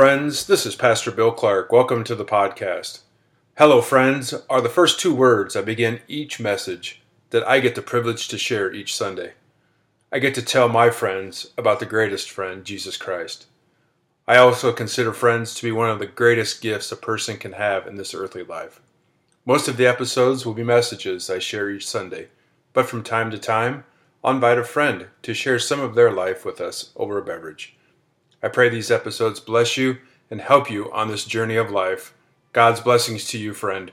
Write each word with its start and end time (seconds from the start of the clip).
Friends. 0.00 0.46
This 0.46 0.64
is 0.64 0.76
Pastor 0.76 1.10
Bill 1.10 1.30
Clark. 1.30 1.70
Welcome 1.70 2.04
to 2.04 2.14
the 2.14 2.24
podcast. 2.24 3.00
Hello, 3.58 3.82
friends 3.82 4.32
are 4.48 4.62
the 4.62 4.70
first 4.70 4.98
two 4.98 5.14
words 5.14 5.54
I 5.54 5.60
begin 5.60 6.00
each 6.08 6.40
message 6.40 7.02
that 7.28 7.46
I 7.46 7.60
get 7.60 7.74
the 7.74 7.82
privilege 7.82 8.26
to 8.28 8.38
share 8.38 8.72
each 8.72 8.96
Sunday. 8.96 9.34
I 10.10 10.18
get 10.18 10.34
to 10.36 10.42
tell 10.42 10.70
my 10.70 10.88
friends 10.88 11.50
about 11.58 11.80
the 11.80 11.84
greatest 11.84 12.30
friend, 12.30 12.64
Jesus 12.64 12.96
Christ. 12.96 13.44
I 14.26 14.38
also 14.38 14.72
consider 14.72 15.12
friends 15.12 15.54
to 15.56 15.62
be 15.62 15.70
one 15.70 15.90
of 15.90 15.98
the 15.98 16.06
greatest 16.06 16.62
gifts 16.62 16.90
a 16.90 16.96
person 16.96 17.36
can 17.36 17.52
have 17.52 17.86
in 17.86 17.96
this 17.96 18.14
earthly 18.14 18.42
life. 18.42 18.80
Most 19.44 19.68
of 19.68 19.76
the 19.76 19.86
episodes 19.86 20.46
will 20.46 20.54
be 20.54 20.64
messages 20.64 21.28
I 21.28 21.40
share 21.40 21.68
each 21.68 21.86
Sunday, 21.86 22.28
but 22.72 22.86
from 22.86 23.02
time 23.02 23.30
to 23.32 23.38
time, 23.38 23.84
I'll 24.24 24.32
invite 24.32 24.56
a 24.56 24.64
friend 24.64 25.08
to 25.20 25.34
share 25.34 25.58
some 25.58 25.80
of 25.80 25.94
their 25.94 26.10
life 26.10 26.46
with 26.46 26.58
us 26.58 26.88
over 26.96 27.18
a 27.18 27.22
beverage. 27.22 27.76
I 28.42 28.48
pray 28.48 28.68
these 28.68 28.90
episodes 28.90 29.40
bless 29.40 29.76
you 29.76 29.98
and 30.30 30.40
help 30.40 30.70
you 30.70 30.90
on 30.92 31.08
this 31.08 31.24
journey 31.24 31.56
of 31.56 31.70
life. 31.70 32.14
God's 32.52 32.80
blessings 32.80 33.26
to 33.28 33.38
you, 33.38 33.52
friend. 33.52 33.92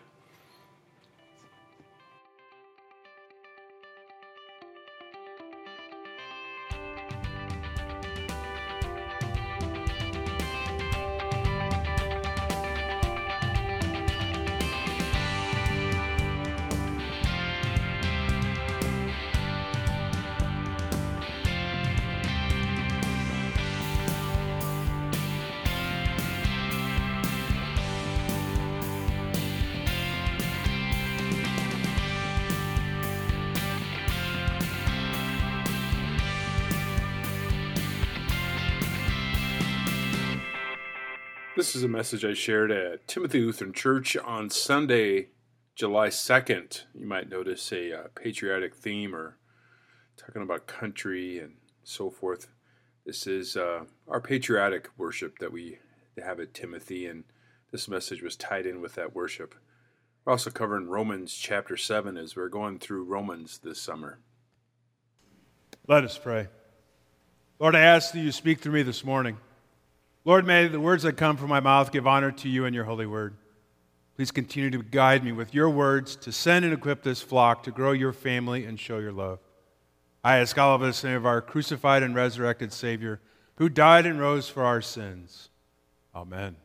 This 41.57 41.75
is 41.75 41.81
a 41.81 41.87
message 41.87 42.23
I 42.23 42.35
shared 42.35 42.69
at 42.69 43.07
Timothy 43.07 43.39
Lutheran 43.39 43.73
Church 43.73 44.15
on 44.15 44.51
Sunday, 44.51 45.29
July 45.73 46.09
2nd. 46.09 46.83
You 46.93 47.07
might 47.07 47.31
notice 47.31 47.71
a 47.71 47.91
uh, 47.91 48.03
patriotic 48.13 48.75
theme 48.75 49.15
or 49.15 49.39
talking 50.17 50.43
about 50.43 50.67
country 50.67 51.39
and 51.39 51.55
so 51.83 52.11
forth. 52.11 52.49
This 53.07 53.25
is 53.25 53.57
uh, 53.57 53.85
our 54.07 54.21
patriotic 54.21 54.89
worship 54.99 55.39
that 55.39 55.51
we 55.51 55.79
have 56.23 56.39
at 56.39 56.53
Timothy, 56.53 57.07
and 57.07 57.23
this 57.71 57.87
message 57.87 58.21
was 58.21 58.35
tied 58.35 58.67
in 58.67 58.79
with 58.79 58.93
that 58.93 59.15
worship. 59.15 59.55
We're 60.25 60.33
also 60.33 60.51
covering 60.51 60.85
Romans 60.85 61.33
chapter 61.33 61.75
7 61.75 62.17
as 62.17 62.35
we're 62.35 62.49
going 62.49 62.77
through 62.77 63.05
Romans 63.05 63.57
this 63.63 63.81
summer. 63.81 64.19
Let 65.87 66.03
us 66.03 66.19
pray. 66.19 66.49
Lord, 67.57 67.75
I 67.75 67.79
ask 67.79 68.11
that 68.11 68.19
you 68.19 68.31
speak 68.31 68.59
through 68.59 68.73
me 68.73 68.83
this 68.83 69.03
morning. 69.03 69.37
Lord, 70.27 70.45
may 70.45 70.67
the 70.67 70.77
words 70.77 71.03
that 71.03 71.13
come 71.13 71.37
from 71.37 71.47
my 71.47 71.61
mouth 71.61 71.89
give 71.89 72.05
honor 72.05 72.33
to 72.33 72.49
you 72.49 72.65
and 72.65 72.75
your 72.75 72.83
holy 72.83 73.05
word. 73.05 73.37
Please 74.17 74.29
continue 74.29 74.69
to 74.71 74.83
guide 74.83 75.23
me 75.23 75.31
with 75.31 75.53
your 75.53 75.69
words 75.69 76.17
to 76.17 76.33
send 76.33 76.65
and 76.65 76.73
equip 76.73 77.01
this 77.01 77.21
flock 77.21 77.63
to 77.63 77.71
grow 77.71 77.93
your 77.93 78.11
family 78.11 78.65
and 78.65 78.77
show 78.77 78.99
your 78.99 79.13
love. 79.13 79.39
I 80.25 80.39
ask 80.39 80.57
all 80.57 80.75
of 80.75 80.81
us 80.81 81.01
in 81.01 81.07
the 81.07 81.11
name 81.13 81.21
of 81.21 81.25
our 81.25 81.41
crucified 81.41 82.03
and 82.03 82.13
resurrected 82.13 82.73
Savior, 82.73 83.21
who 83.55 83.69
died 83.69 84.05
and 84.05 84.19
rose 84.19 84.49
for 84.49 84.65
our 84.65 84.81
sins. 84.81 85.47
Amen. 86.13 86.57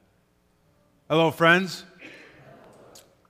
Hello, 1.09 1.31
friends. 1.31 1.85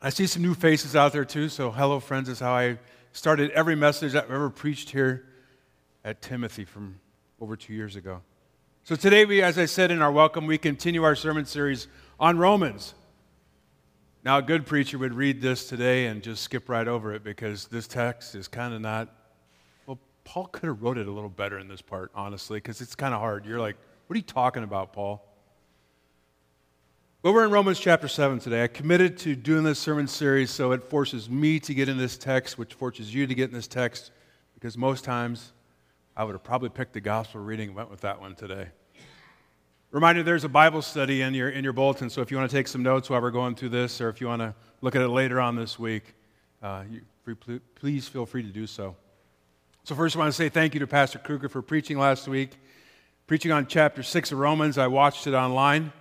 I 0.01 0.09
see 0.09 0.27
some 0.27 0.41
new 0.41 0.55
faces 0.55 0.97
out 0.97 1.13
there 1.13 1.27
too, 1.27 1.51
so 1.51 1.71
hello, 1.71 2.01
friends, 2.01 2.31
is 2.31 2.41
how 2.41 2.55
I 2.55 2.79
started 3.13 3.51
every 3.51 3.77
message 3.77 4.15
I've 4.15 4.31
ever 4.31 4.49
preached 4.49 4.89
here 4.89 5.27
at 6.07 6.23
Timothy 6.23 6.65
from 6.65 7.01
over 7.39 7.55
two 7.55 7.75
years 7.75 7.97
ago. 7.97 8.23
So 8.85 8.97
today, 8.97 9.25
we, 9.25 9.43
as 9.43 9.59
I 9.59 9.67
said 9.67 9.93
in 9.93 10.03
our 10.03 10.11
welcome, 10.11 10.49
we 10.49 10.59
continue 10.59 11.05
our 11.05 11.15
sermon 11.15 11.47
series 11.47 11.87
on 12.19 12.37
Romans. 12.37 12.95
Now, 14.25 14.39
a 14.39 14.43
good 14.43 14.67
preacher 14.67 14.99
would 14.99 15.15
read 15.15 15.41
this 15.41 15.69
today 15.69 16.07
and 16.07 16.21
just 16.21 16.43
skip 16.43 16.69
right 16.69 16.89
over 16.89 17.15
it 17.15 17.23
because 17.23 17.69
this 17.69 17.87
text 17.87 18.35
is 18.35 18.49
kind 18.49 18.75
of 18.75 18.81
not. 18.81 19.09
Well, 19.87 20.01
Paul 20.25 20.47
could 20.47 20.67
have 20.67 20.83
wrote 20.83 20.99
it 20.99 21.07
a 21.07 21.13
little 21.13 21.31
better 21.31 21.61
in 21.61 21.69
this 21.69 21.81
part, 21.81 22.11
honestly, 22.13 22.57
because 22.57 22.81
it's 22.81 22.97
kind 22.97 23.15
of 23.15 23.21
hard. 23.21 23.47
You're 23.47 23.61
like, 23.61 23.77
what 24.09 24.15
are 24.15 24.19
you 24.19 24.25
talking 24.25 24.65
about, 24.65 24.93
Paul? 24.93 25.25
But 27.23 27.35
we're 27.35 27.45
in 27.45 27.53
Romans 27.53 27.79
chapter 27.79 28.09
7 28.09 28.41
today. 28.41 28.65
I 28.65 28.67
committed 28.67 29.17
to 29.19 29.37
doing 29.37 29.63
this 29.63 29.79
sermon 29.79 30.09
series 30.09 30.51
so 30.51 30.73
it 30.73 30.83
forces 30.83 31.31
me 31.31 31.61
to 31.61 31.73
get 31.73 31.89
in 31.89 31.99
this 31.99 32.19
text, 32.19 32.59
which 32.59 32.75
forces 32.75 33.15
you 33.15 33.29
to 33.29 33.35
get 33.37 33.49
in 33.49 33.55
this 33.55 33.69
text, 33.69 34.11
because 34.55 34.77
most 34.77 35.05
times 35.05 35.53
I 36.17 36.25
would 36.25 36.33
have 36.33 36.43
probably 36.43 36.69
picked 36.69 36.93
the 36.93 37.01
gospel 37.01 37.41
reading 37.41 37.69
and 37.69 37.77
went 37.77 37.91
with 37.91 38.03
that 38.03 38.21
one 38.21 38.35
today. 38.35 38.69
Reminder 39.91 40.23
there's 40.23 40.45
a 40.45 40.49
Bible 40.49 40.83
study 40.83 41.23
in 41.23 41.35
your, 41.35 41.51
in 41.51 41.65
your 41.65 41.73
bulletin, 41.73 42.11
so 42.11 42.23
if 42.23 42.31
you 42.31 42.37
want 42.37 42.51
to 42.51 42.57
take 42.57 42.69
some 42.69 42.83
notes 42.83 43.11
while 43.11 43.21
we're 43.21 43.31
going 43.31 43.55
through 43.55 43.71
this, 43.71 44.01
or 44.01 44.09
if 44.09 44.21
you 44.21 44.27
want 44.27 44.41
to 44.41 44.55
look 44.81 44.95
at 44.95 45.03
it 45.03 45.09
later 45.09 45.41
on 45.41 45.57
this 45.57 45.79
week, 45.79 46.15
uh, 46.63 46.85
you, 46.91 47.03
please 47.75 48.09
feel 48.09 48.27
free 48.27 48.43
to 48.43 48.49
do 48.49 48.67
so. 48.67 48.97
So, 49.85 49.95
first, 49.95 50.17
I 50.17 50.19
want 50.19 50.29
to 50.29 50.37
say 50.37 50.49
thank 50.49 50.75
you 50.75 50.81
to 50.81 50.87
Pastor 50.87 51.19
Kruger 51.19 51.49
for 51.49 51.61
preaching 51.61 51.99
last 51.99 52.29
week. 52.29 52.53
Preaching 53.27 53.53
on 53.53 53.67
chapter 53.67 54.03
6 54.03 54.33
of 54.33 54.39
Romans, 54.39 54.79
I 54.79 54.87
watched 54.87 55.27
it 55.27 55.35
online. 55.35 55.93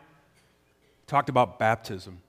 Talked 1.08 1.30
about 1.30 1.58
baptism. 1.58 2.20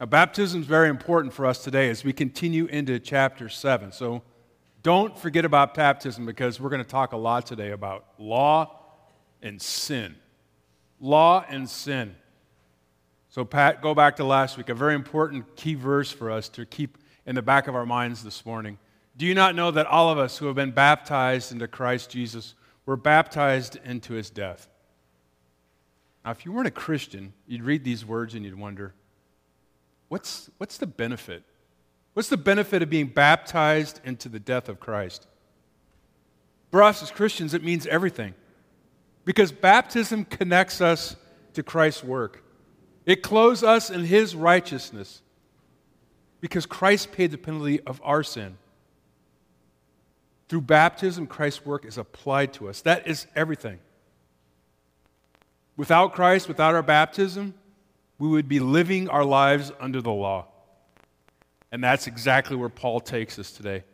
Now, 0.00 0.06
baptism 0.06 0.62
is 0.62 0.66
very 0.66 0.88
important 0.88 1.32
for 1.32 1.46
us 1.46 1.62
today 1.62 1.88
as 1.90 2.02
we 2.04 2.12
continue 2.12 2.66
into 2.66 2.98
chapter 2.98 3.48
7. 3.48 3.92
So, 3.92 4.22
don't 4.86 5.18
forget 5.18 5.44
about 5.44 5.74
baptism 5.74 6.24
because 6.24 6.60
we're 6.60 6.68
going 6.68 6.80
to 6.80 6.88
talk 6.88 7.10
a 7.10 7.16
lot 7.16 7.44
today 7.44 7.72
about 7.72 8.04
law 8.18 8.70
and 9.42 9.60
sin. 9.60 10.14
Law 11.00 11.44
and 11.48 11.68
sin. 11.68 12.14
So, 13.28 13.44
Pat, 13.44 13.82
go 13.82 13.96
back 13.96 14.14
to 14.18 14.24
last 14.24 14.56
week, 14.56 14.68
a 14.68 14.74
very 14.74 14.94
important 14.94 15.56
key 15.56 15.74
verse 15.74 16.12
for 16.12 16.30
us 16.30 16.48
to 16.50 16.64
keep 16.64 16.98
in 17.26 17.34
the 17.34 17.42
back 17.42 17.66
of 17.66 17.74
our 17.74 17.84
minds 17.84 18.22
this 18.22 18.46
morning. 18.46 18.78
Do 19.16 19.26
you 19.26 19.34
not 19.34 19.56
know 19.56 19.72
that 19.72 19.86
all 19.86 20.08
of 20.08 20.18
us 20.18 20.38
who 20.38 20.46
have 20.46 20.54
been 20.54 20.70
baptized 20.70 21.50
into 21.50 21.66
Christ 21.66 22.08
Jesus 22.08 22.54
were 22.86 22.96
baptized 22.96 23.80
into 23.84 24.12
his 24.12 24.30
death? 24.30 24.68
Now, 26.24 26.30
if 26.30 26.44
you 26.44 26.52
weren't 26.52 26.68
a 26.68 26.70
Christian, 26.70 27.32
you'd 27.48 27.64
read 27.64 27.82
these 27.82 28.06
words 28.06 28.36
and 28.36 28.44
you'd 28.44 28.56
wonder, 28.56 28.94
what's, 30.06 30.48
what's 30.58 30.78
the 30.78 30.86
benefit 30.86 31.42
What's 32.16 32.30
the 32.30 32.38
benefit 32.38 32.80
of 32.80 32.88
being 32.88 33.08
baptized 33.08 34.00
into 34.02 34.30
the 34.30 34.40
death 34.40 34.70
of 34.70 34.80
Christ? 34.80 35.26
For 36.70 36.82
us 36.82 37.02
as 37.02 37.10
Christians, 37.10 37.52
it 37.52 37.62
means 37.62 37.86
everything. 37.86 38.32
Because 39.26 39.52
baptism 39.52 40.24
connects 40.24 40.80
us 40.80 41.16
to 41.52 41.62
Christ's 41.62 42.02
work, 42.02 42.42
it 43.04 43.22
clothes 43.22 43.62
us 43.62 43.90
in 43.90 44.06
his 44.06 44.34
righteousness. 44.34 45.20
Because 46.40 46.64
Christ 46.64 47.12
paid 47.12 47.32
the 47.32 47.36
penalty 47.36 47.82
of 47.82 48.00
our 48.02 48.22
sin. 48.22 48.56
Through 50.48 50.62
baptism, 50.62 51.26
Christ's 51.26 51.66
work 51.66 51.84
is 51.84 51.98
applied 51.98 52.54
to 52.54 52.70
us. 52.70 52.80
That 52.80 53.06
is 53.06 53.26
everything. 53.36 53.78
Without 55.76 56.14
Christ, 56.14 56.48
without 56.48 56.74
our 56.74 56.82
baptism, 56.82 57.52
we 58.18 58.26
would 58.26 58.48
be 58.48 58.58
living 58.58 59.06
our 59.10 59.22
lives 59.22 59.70
under 59.78 60.00
the 60.00 60.12
law. 60.12 60.46
And 61.72 61.82
that's 61.82 62.06
exactly 62.06 62.56
where 62.56 62.68
Paul 62.68 63.00
takes 63.00 63.38
us 63.38 63.50
today. 63.50 63.84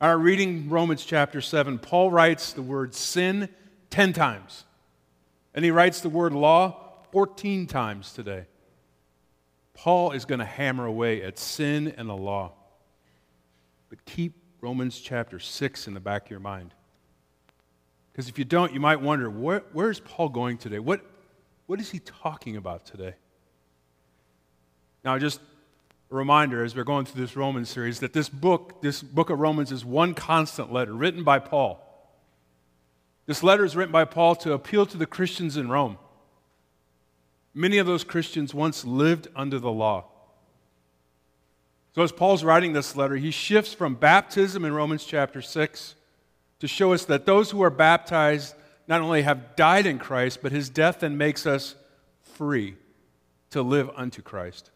Our 0.00 0.18
reading 0.18 0.68
Romans 0.68 1.04
chapter 1.04 1.40
7, 1.40 1.78
Paul 1.78 2.10
writes 2.10 2.52
the 2.52 2.62
word 2.62 2.94
sin 2.94 3.48
10 3.90 4.12
times. 4.12 4.64
And 5.54 5.64
he 5.64 5.70
writes 5.70 6.00
the 6.00 6.08
word 6.08 6.32
law 6.32 7.04
14 7.12 7.66
times 7.66 8.12
today. 8.12 8.46
Paul 9.74 10.12
is 10.12 10.24
going 10.24 10.40
to 10.40 10.44
hammer 10.44 10.86
away 10.86 11.22
at 11.22 11.38
sin 11.38 11.94
and 11.96 12.08
the 12.08 12.16
law. 12.16 12.52
But 13.88 14.04
keep 14.04 14.34
Romans 14.60 14.98
chapter 14.98 15.38
6 15.38 15.86
in 15.86 15.94
the 15.94 16.00
back 16.00 16.24
of 16.24 16.30
your 16.30 16.40
mind. 16.40 16.74
Because 18.12 18.28
if 18.28 18.38
you 18.38 18.44
don't, 18.44 18.72
you 18.72 18.80
might 18.80 19.00
wonder 19.00 19.30
where, 19.30 19.62
where's 19.72 20.00
Paul 20.00 20.28
going 20.28 20.58
today? 20.58 20.78
What, 20.78 21.00
what 21.66 21.80
is 21.80 21.90
he 21.90 21.98
talking 21.98 22.56
about 22.56 22.84
today? 22.84 23.14
Now, 25.04 25.18
just 25.18 25.40
reminder 26.12 26.64
as 26.64 26.76
we're 26.76 26.84
going 26.84 27.06
through 27.06 27.20
this 27.20 27.36
Romans 27.36 27.68
series 27.68 28.00
that 28.00 28.12
this 28.12 28.28
book, 28.28 28.82
this 28.82 29.02
book 29.02 29.30
of 29.30 29.38
Romans, 29.38 29.72
is 29.72 29.84
one 29.84 30.14
constant 30.14 30.72
letter 30.72 30.92
written 30.92 31.24
by 31.24 31.38
Paul. 31.38 31.80
This 33.26 33.42
letter 33.42 33.64
is 33.64 33.76
written 33.76 33.92
by 33.92 34.04
Paul 34.04 34.34
to 34.36 34.52
appeal 34.52 34.84
to 34.86 34.96
the 34.96 35.06
Christians 35.06 35.56
in 35.56 35.68
Rome. 35.68 35.98
Many 37.54 37.78
of 37.78 37.86
those 37.86 38.04
Christians 38.04 38.54
once 38.54 38.84
lived 38.84 39.28
under 39.36 39.58
the 39.58 39.70
law. 39.70 40.06
So, 41.94 42.02
as 42.02 42.12
Paul's 42.12 42.42
writing 42.42 42.72
this 42.72 42.96
letter, 42.96 43.16
he 43.16 43.30
shifts 43.30 43.74
from 43.74 43.94
baptism 43.94 44.64
in 44.64 44.72
Romans 44.72 45.04
chapter 45.04 45.42
6 45.42 45.94
to 46.60 46.68
show 46.68 46.92
us 46.92 47.04
that 47.04 47.26
those 47.26 47.50
who 47.50 47.62
are 47.62 47.70
baptized 47.70 48.54
not 48.88 49.00
only 49.00 49.22
have 49.22 49.56
died 49.56 49.86
in 49.86 49.98
Christ, 49.98 50.40
but 50.42 50.52
his 50.52 50.70
death 50.70 51.00
then 51.00 51.18
makes 51.18 51.46
us 51.46 51.74
free 52.22 52.76
to 53.50 53.62
live 53.62 53.90
unto 53.94 54.22
Christ. 54.22 54.70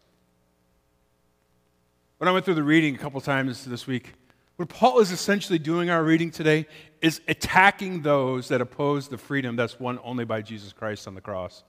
When 2.17 2.27
I 2.27 2.31
went 2.31 2.45
through 2.45 2.55
the 2.55 2.63
reading 2.63 2.95
a 2.95 2.97
couple 2.97 3.21
times 3.21 3.63
this 3.65 3.85
week, 3.85 4.13
what 4.55 4.69
Paul 4.69 4.99
is 4.99 5.11
essentially 5.11 5.59
doing 5.59 5.91
our 5.91 6.03
reading 6.03 6.31
today 6.31 6.65
is 6.99 7.21
attacking 7.27 8.01
those 8.01 8.47
that 8.47 8.59
oppose 8.59 9.07
the 9.07 9.19
freedom 9.19 9.55
that's 9.55 9.79
won 9.79 9.99
only 10.03 10.25
by 10.25 10.41
Jesus 10.41 10.73
Christ 10.73 11.07
on 11.07 11.13
the 11.13 11.21
cross. 11.21 11.63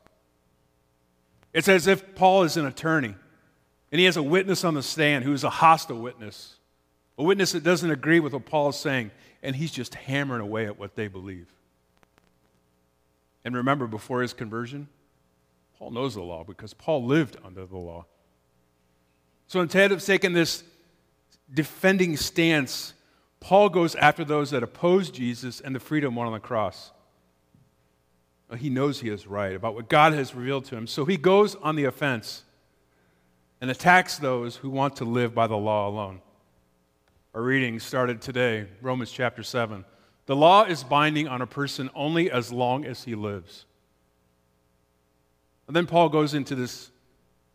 It's 1.53 1.69
as 1.69 1.87
if 1.87 2.15
Paul 2.15 2.45
is 2.45 2.57
an 2.57 2.65
attorney 2.65 3.15
and 3.93 3.99
he 3.99 4.07
has 4.07 4.17
a 4.17 4.23
witness 4.23 4.65
on 4.65 4.73
the 4.73 4.83
stand 4.83 5.25
who 5.25 5.35
is 5.35 5.45
a 5.45 5.51
hostile 5.51 6.01
witness, 6.01 6.57
a 7.19 7.23
witness 7.23 7.53
that 7.53 7.63
doesn't 7.63 7.91
agree 7.91 8.21
with 8.21 8.33
what 8.33 8.47
Paul 8.47 8.71
is 8.71 8.77
saying, 8.77 9.11
and 9.43 9.55
he's 9.55 9.71
just 9.71 9.95
hammering 9.95 10.41
away 10.41 10.65
at 10.65 10.79
what 10.79 10.95
they 10.95 11.09
believe. 11.09 11.53
And 13.45 13.55
remember, 13.55 13.87
before 13.87 14.23
his 14.23 14.33
conversion, 14.33 14.89
Paul 15.79 15.91
knows 15.91 16.15
the 16.15 16.23
law 16.23 16.43
because 16.43 16.73
Paul 16.73 17.05
lived 17.05 17.37
under 17.45 17.67
the 17.67 17.77
law. 17.77 18.07
So 19.49 19.61
instead 19.61 19.93
of 19.93 20.05
taking 20.05 20.35
this 20.35 20.63
defending 21.53 22.19
stance, 22.19 22.93
Paul 23.41 23.71
goes 23.71 23.95
after 23.95 24.25
those 24.25 24.51
that 24.51 24.63
oppose 24.63 25.11
Jesus 25.11 25.61
and 25.61 25.75
the 25.75 25.81
freedom 25.81 26.15
won 26.15 26.27
on 26.27 26.35
the 26.35 26.39
cross. 26.39 26.93
Uh, 28.51 28.57
he 28.57 28.69
knows 28.69 29.01
he 29.01 29.09
is 29.09 29.27
right 29.27 29.55
about 29.55 29.75
what 29.75 29.89
God 29.89 30.13
has 30.13 30.35
revealed 30.35 30.67
to 30.67 30.77
him. 30.77 30.87
So 30.87 31.07
he 31.07 31.17
goes 31.17 31.55
on 31.57 31.77
the 31.77 31.85
offense 31.85 32.45
and 33.61 33.71
attacks 33.71 34.19
those 34.19 34.57
who 34.57 34.69
want 34.69 34.97
to 34.97 35.07
live 35.07 35.35
by 35.35 35.47
the 35.47 35.57
law 35.57 35.89
alone. 35.89 36.21
Our 37.35 37.43
reading 37.43 37.81
started 37.81 38.21
today, 38.21 38.67
Romans 38.83 39.11
chapter 39.11 39.43
7. 39.43 39.85
The 40.27 40.37
law 40.37 40.65
is 40.65 40.85
binding 40.85 41.27
on 41.27 41.41
a 41.41 41.47
person 41.47 41.89
only 41.95 42.31
as 42.31 42.53
long 42.53 42.85
as 42.85 43.05
he 43.05 43.15
lives. 43.15 43.65
And 45.67 45.75
then 45.75 45.87
Paul 45.87 46.11
goes 46.11 46.35
into 46.35 46.55
this 46.55 46.91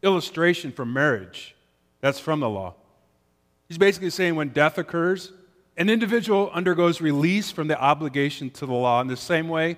illustration 0.02 0.72
from 0.72 0.92
marriage 0.92 1.56
that's 2.04 2.20
from 2.20 2.42
the 2.42 2.50
law. 2.50 2.74
He's 3.70 3.78
basically 3.78 4.10
saying 4.10 4.36
when 4.36 4.50
death 4.50 4.78
occurs, 4.78 5.32
an 5.78 5.90
individual 5.90 6.52
undergoes 6.54 7.00
release 7.00 7.50
from 7.50 7.70
the 7.70 7.80
obligation 7.80 8.50
to 8.50 8.66
the 8.66 8.74
law 8.74 9.00
in 9.00 9.08
the 9.08 9.16
same 9.16 9.48
way 9.48 9.78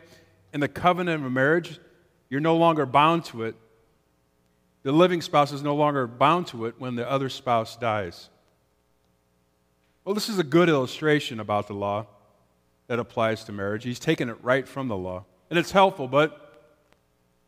in 0.51 0.59
the 0.59 0.67
covenant 0.67 1.23
of 1.23 1.31
marriage, 1.31 1.79
you're 2.27 2.41
no 2.41 2.57
longer 2.57 2.87
bound 2.87 3.25
to 3.25 3.43
it. 3.43 3.53
The 4.81 4.91
living 4.91 5.21
spouse 5.21 5.51
is 5.51 5.61
no 5.61 5.75
longer 5.75 6.07
bound 6.07 6.47
to 6.47 6.65
it 6.65 6.73
when 6.79 6.95
the 6.95 7.07
other 7.07 7.29
spouse 7.29 7.77
dies. 7.77 8.29
Well, 10.03 10.15
this 10.15 10.27
is 10.27 10.39
a 10.39 10.43
good 10.43 10.67
illustration 10.67 11.39
about 11.39 11.67
the 11.67 11.75
law 11.75 12.07
that 12.87 12.97
applies 12.97 13.43
to 13.43 13.51
marriage. 13.51 13.83
He's 13.83 13.99
taken 13.99 14.29
it 14.29 14.37
right 14.41 14.67
from 14.67 14.87
the 14.87 14.97
law. 14.97 15.25
And 15.51 15.59
it's 15.59 15.71
helpful, 15.71 16.07
but 16.07 16.63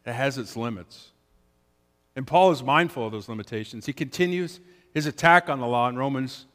it 0.06 0.14
has 0.14 0.38
its 0.38 0.56
limits. 0.56 1.10
And 2.18 2.26
Paul 2.26 2.50
is 2.50 2.64
mindful 2.64 3.06
of 3.06 3.12
those 3.12 3.30
limitations. 3.30 3.86
He 3.86 3.94
continues 3.94 4.60
his 4.92 5.06
attack 5.06 5.50
on 5.50 5.60
the 5.60 5.68
law 5.68 5.88
in 5.88 5.96
Romans 5.96 6.48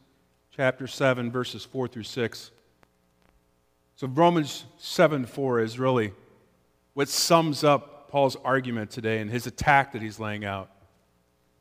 chapter 0.50 0.88
7, 0.88 1.31
verses 1.31 1.64
4 1.64 1.87
through 1.87 2.03
6. 2.03 2.50
So, 3.94 4.09
Romans 4.09 4.64
7 4.79 5.25
4 5.25 5.61
is 5.61 5.79
really 5.79 6.14
what 6.94 7.09
sums 7.09 7.62
up 7.62 8.11
Paul's 8.11 8.35
argument 8.44 8.91
today 8.91 9.20
and 9.20 9.31
his 9.31 9.47
attack 9.47 9.93
that 9.93 10.03
he's 10.03 10.19
laying 10.19 10.44
out. 10.44 10.69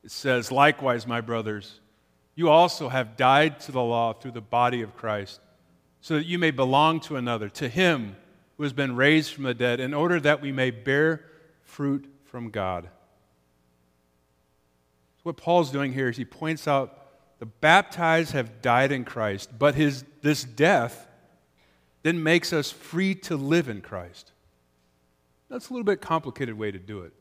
It 0.03 0.09
says, 0.09 0.51
Likewise, 0.51 1.06
my 1.06 1.21
brothers, 1.21 1.80
you 2.33 2.50
also 2.50 2.89
have 2.89 3.15
died 3.15 3.59
to 3.62 3.71
the 3.71 3.83
law 3.83 4.13
through 4.13 4.31
the 4.31 4.42
body 4.42 4.81
of 4.81 4.98
Christ, 4.98 5.42
so 6.01 6.15
that 6.15 6.25
you 6.25 6.39
may 6.39 6.50
belong 6.50 7.01
to 7.01 7.18
another, 7.18 7.50
to 7.50 7.69
him 7.69 8.15
who 8.57 8.63
has 8.63 8.74
been 8.74 8.95
raised 8.95 9.31
from 9.31 9.44
the 9.44 9.53
dead, 9.53 9.80
in 9.80 9.94
order 9.94 10.19
that 10.19 10.42
we 10.42 10.51
may 10.51 10.71
bear 10.71 11.24
fruit 11.62 12.12
from 12.25 12.50
God. 12.50 12.89
So 15.21 15.29
what 15.29 15.38
Paul's 15.38 15.69
doing 15.69 15.94
here 15.94 16.09
is 16.09 16.18
he 16.18 16.25
points 16.25 16.68
out 16.68 16.97
the 17.38 17.45
baptized 17.45 18.31
have 18.31 18.63
died 18.63 18.91
in 18.91 19.06
Christ, 19.06 19.51
but 19.57 19.75
his, 19.75 20.03
this 20.23 20.44
death 20.44 21.07
then 22.01 22.23
makes 22.23 22.51
us 22.51 22.71
free 22.71 23.13
to 23.13 23.38
live 23.38 23.69
in 23.69 23.81
Christ. 23.81 24.31
That's 25.47 25.69
a 25.69 25.73
little 25.73 25.85
bit 25.85 26.01
complicated 26.01 26.57
way 26.57 26.71
to 26.71 26.79
do 26.79 27.01
it. 27.01 27.13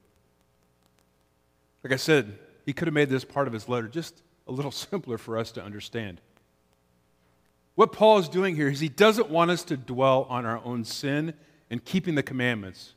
Like 1.84 1.92
I 1.92 1.96
said, 1.96 2.38
he 2.64 2.72
could 2.72 2.88
have 2.88 2.94
made 2.94 3.10
this 3.10 3.24
part 3.24 3.46
of 3.46 3.52
his 3.52 3.68
letter 3.68 3.86
just 3.86 4.22
a 4.48 4.52
little 4.52 4.70
simpler 4.72 5.18
for 5.18 5.36
us 5.36 5.52
to 5.52 5.62
understand. 5.62 6.22
What 7.74 7.92
Paul 7.92 8.18
is 8.18 8.30
doing 8.30 8.56
here 8.56 8.68
is 8.68 8.80
he 8.80 8.88
doesn't 8.88 9.28
want 9.28 9.50
us 9.50 9.62
to 9.64 9.76
dwell 9.76 10.26
on 10.30 10.46
our 10.46 10.62
own 10.64 10.84
sin 10.84 11.34
and 11.68 11.84
keeping 11.84 12.14
the 12.14 12.22
commandments. 12.22 12.94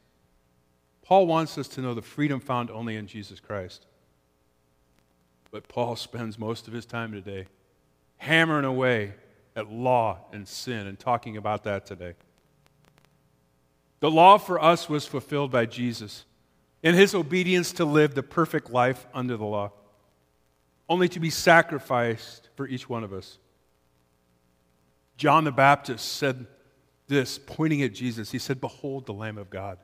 Paul 1.04 1.28
wants 1.28 1.58
us 1.58 1.68
to 1.70 1.82
know 1.82 1.94
the 1.94 2.02
freedom 2.02 2.40
found 2.40 2.72
only 2.72 2.96
in 2.96 3.08
Jesus 3.08 3.42
Christ. 3.42 3.86
But 5.54 5.68
Paul 5.68 5.96
spends 5.96 6.40
most 6.40 6.68
of 6.68 6.74
his 6.74 6.88
time 6.88 7.12
today 7.12 7.46
hammering 8.18 8.66
away 8.66 9.14
at 9.56 9.72
law 9.72 10.18
and 10.34 10.48
sin 10.48 10.88
and 10.88 10.98
talking 10.98 11.38
about 11.38 11.64
that 11.66 11.86
today. 11.86 12.16
The 14.00 14.10
law 14.10 14.40
for 14.40 14.60
us 14.60 14.90
was 14.90 15.06
fulfilled 15.06 15.52
by 15.52 15.68
Jesus 15.68 16.26
in 16.82 16.96
his 16.96 17.14
obedience 17.14 17.72
to 17.74 17.86
live 17.86 18.16
the 18.16 18.24
perfect 18.24 18.72
life 18.72 19.06
under 19.14 19.38
the 19.38 19.46
law, 19.46 19.72
only 20.90 21.08
to 21.10 21.20
be 21.20 21.30
sacrificed 21.30 22.50
for 22.56 22.68
each 22.68 22.90
one 22.90 23.04
of 23.04 23.14
us. 23.14 23.38
John 25.18 25.44
the 25.44 25.52
Baptist 25.52 26.14
said 26.14 26.48
this, 27.08 27.38
pointing 27.38 27.84
at 27.84 27.94
Jesus. 27.94 28.32
He 28.32 28.40
said, 28.40 28.60
Behold 28.60 29.06
the 29.06 29.14
Lamb 29.14 29.38
of 29.38 29.52
God, 29.52 29.78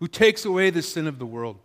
who 0.00 0.08
takes 0.08 0.46
away 0.46 0.70
the 0.70 0.80
sin 0.80 1.06
of 1.06 1.18
the 1.18 1.26
world. 1.26 1.58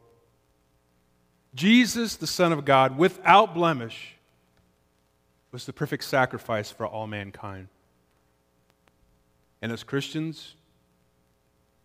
Jesus, 1.55 2.15
the 2.15 2.27
Son 2.27 2.51
of 2.51 2.65
God, 2.65 2.98
without 2.98 3.53
blemish, 3.53 4.15
was 5.51 5.65
the 5.65 5.74
perfect 5.74 6.03
sacrifice 6.03 6.72
for 6.72 6.88
all 6.88 7.05
mankind. 7.05 7.67
And 9.62 9.72
as 9.72 9.83
Christians, 9.83 10.55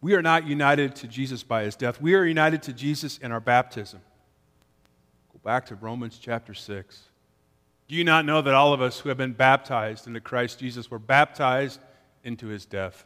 we 0.00 0.14
are 0.14 0.22
not 0.22 0.46
united 0.46 0.96
to 0.96 1.08
Jesus 1.08 1.42
by 1.42 1.64
his 1.64 1.76
death. 1.76 2.00
We 2.00 2.14
are 2.14 2.24
united 2.24 2.62
to 2.64 2.72
Jesus 2.72 3.18
in 3.18 3.30
our 3.30 3.40
baptism. 3.40 4.00
Go 5.32 5.40
back 5.44 5.66
to 5.66 5.74
Romans 5.74 6.18
chapter 6.20 6.54
6. 6.54 7.02
Do 7.88 7.94
you 7.94 8.04
not 8.04 8.24
know 8.24 8.42
that 8.42 8.54
all 8.54 8.72
of 8.72 8.80
us 8.80 9.00
who 9.00 9.08
have 9.08 9.18
been 9.18 9.32
baptized 9.32 10.06
into 10.06 10.20
Christ 10.20 10.58
Jesus 10.58 10.90
were 10.90 10.98
baptized 10.98 11.80
into 12.24 12.48
his 12.48 12.64
death? 12.66 13.04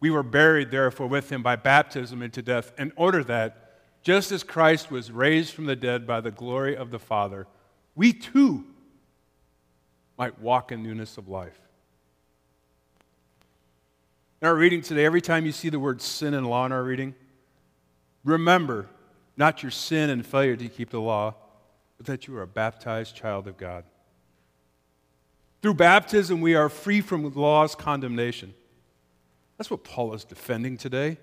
We 0.00 0.10
were 0.10 0.22
buried, 0.22 0.70
therefore, 0.70 1.06
with 1.06 1.30
him 1.30 1.42
by 1.42 1.56
baptism 1.56 2.22
into 2.22 2.42
death, 2.42 2.72
in 2.78 2.92
order 2.96 3.24
that 3.24 3.63
just 4.04 4.30
as 4.30 4.44
Christ 4.44 4.90
was 4.90 5.10
raised 5.10 5.54
from 5.54 5.64
the 5.64 5.74
dead 5.74 6.06
by 6.06 6.20
the 6.20 6.30
glory 6.30 6.76
of 6.76 6.90
the 6.90 6.98
Father, 6.98 7.46
we 7.96 8.12
too 8.12 8.64
might 10.18 10.38
walk 10.40 10.70
in 10.70 10.82
newness 10.82 11.16
of 11.16 11.26
life. 11.26 11.58
In 14.42 14.48
our 14.48 14.54
reading 14.54 14.82
today, 14.82 15.06
every 15.06 15.22
time 15.22 15.46
you 15.46 15.52
see 15.52 15.70
the 15.70 15.80
word 15.80 16.02
sin 16.02 16.34
and 16.34 16.46
law 16.46 16.66
in 16.66 16.72
our 16.72 16.84
reading, 16.84 17.14
remember 18.24 18.88
not 19.38 19.62
your 19.62 19.70
sin 19.70 20.10
and 20.10 20.24
failure 20.24 20.54
to 20.54 20.68
keep 20.68 20.90
the 20.90 21.00
law, 21.00 21.34
but 21.96 22.04
that 22.04 22.26
you 22.26 22.36
are 22.36 22.42
a 22.42 22.46
baptized 22.46 23.16
child 23.16 23.48
of 23.48 23.56
God. 23.56 23.84
Through 25.62 25.74
baptism, 25.74 26.42
we 26.42 26.54
are 26.54 26.68
free 26.68 27.00
from 27.00 27.32
law's 27.32 27.74
condemnation. 27.74 28.52
That's 29.56 29.70
what 29.70 29.82
Paul 29.82 30.12
is 30.12 30.24
defending 30.24 30.76
today. 30.76 31.16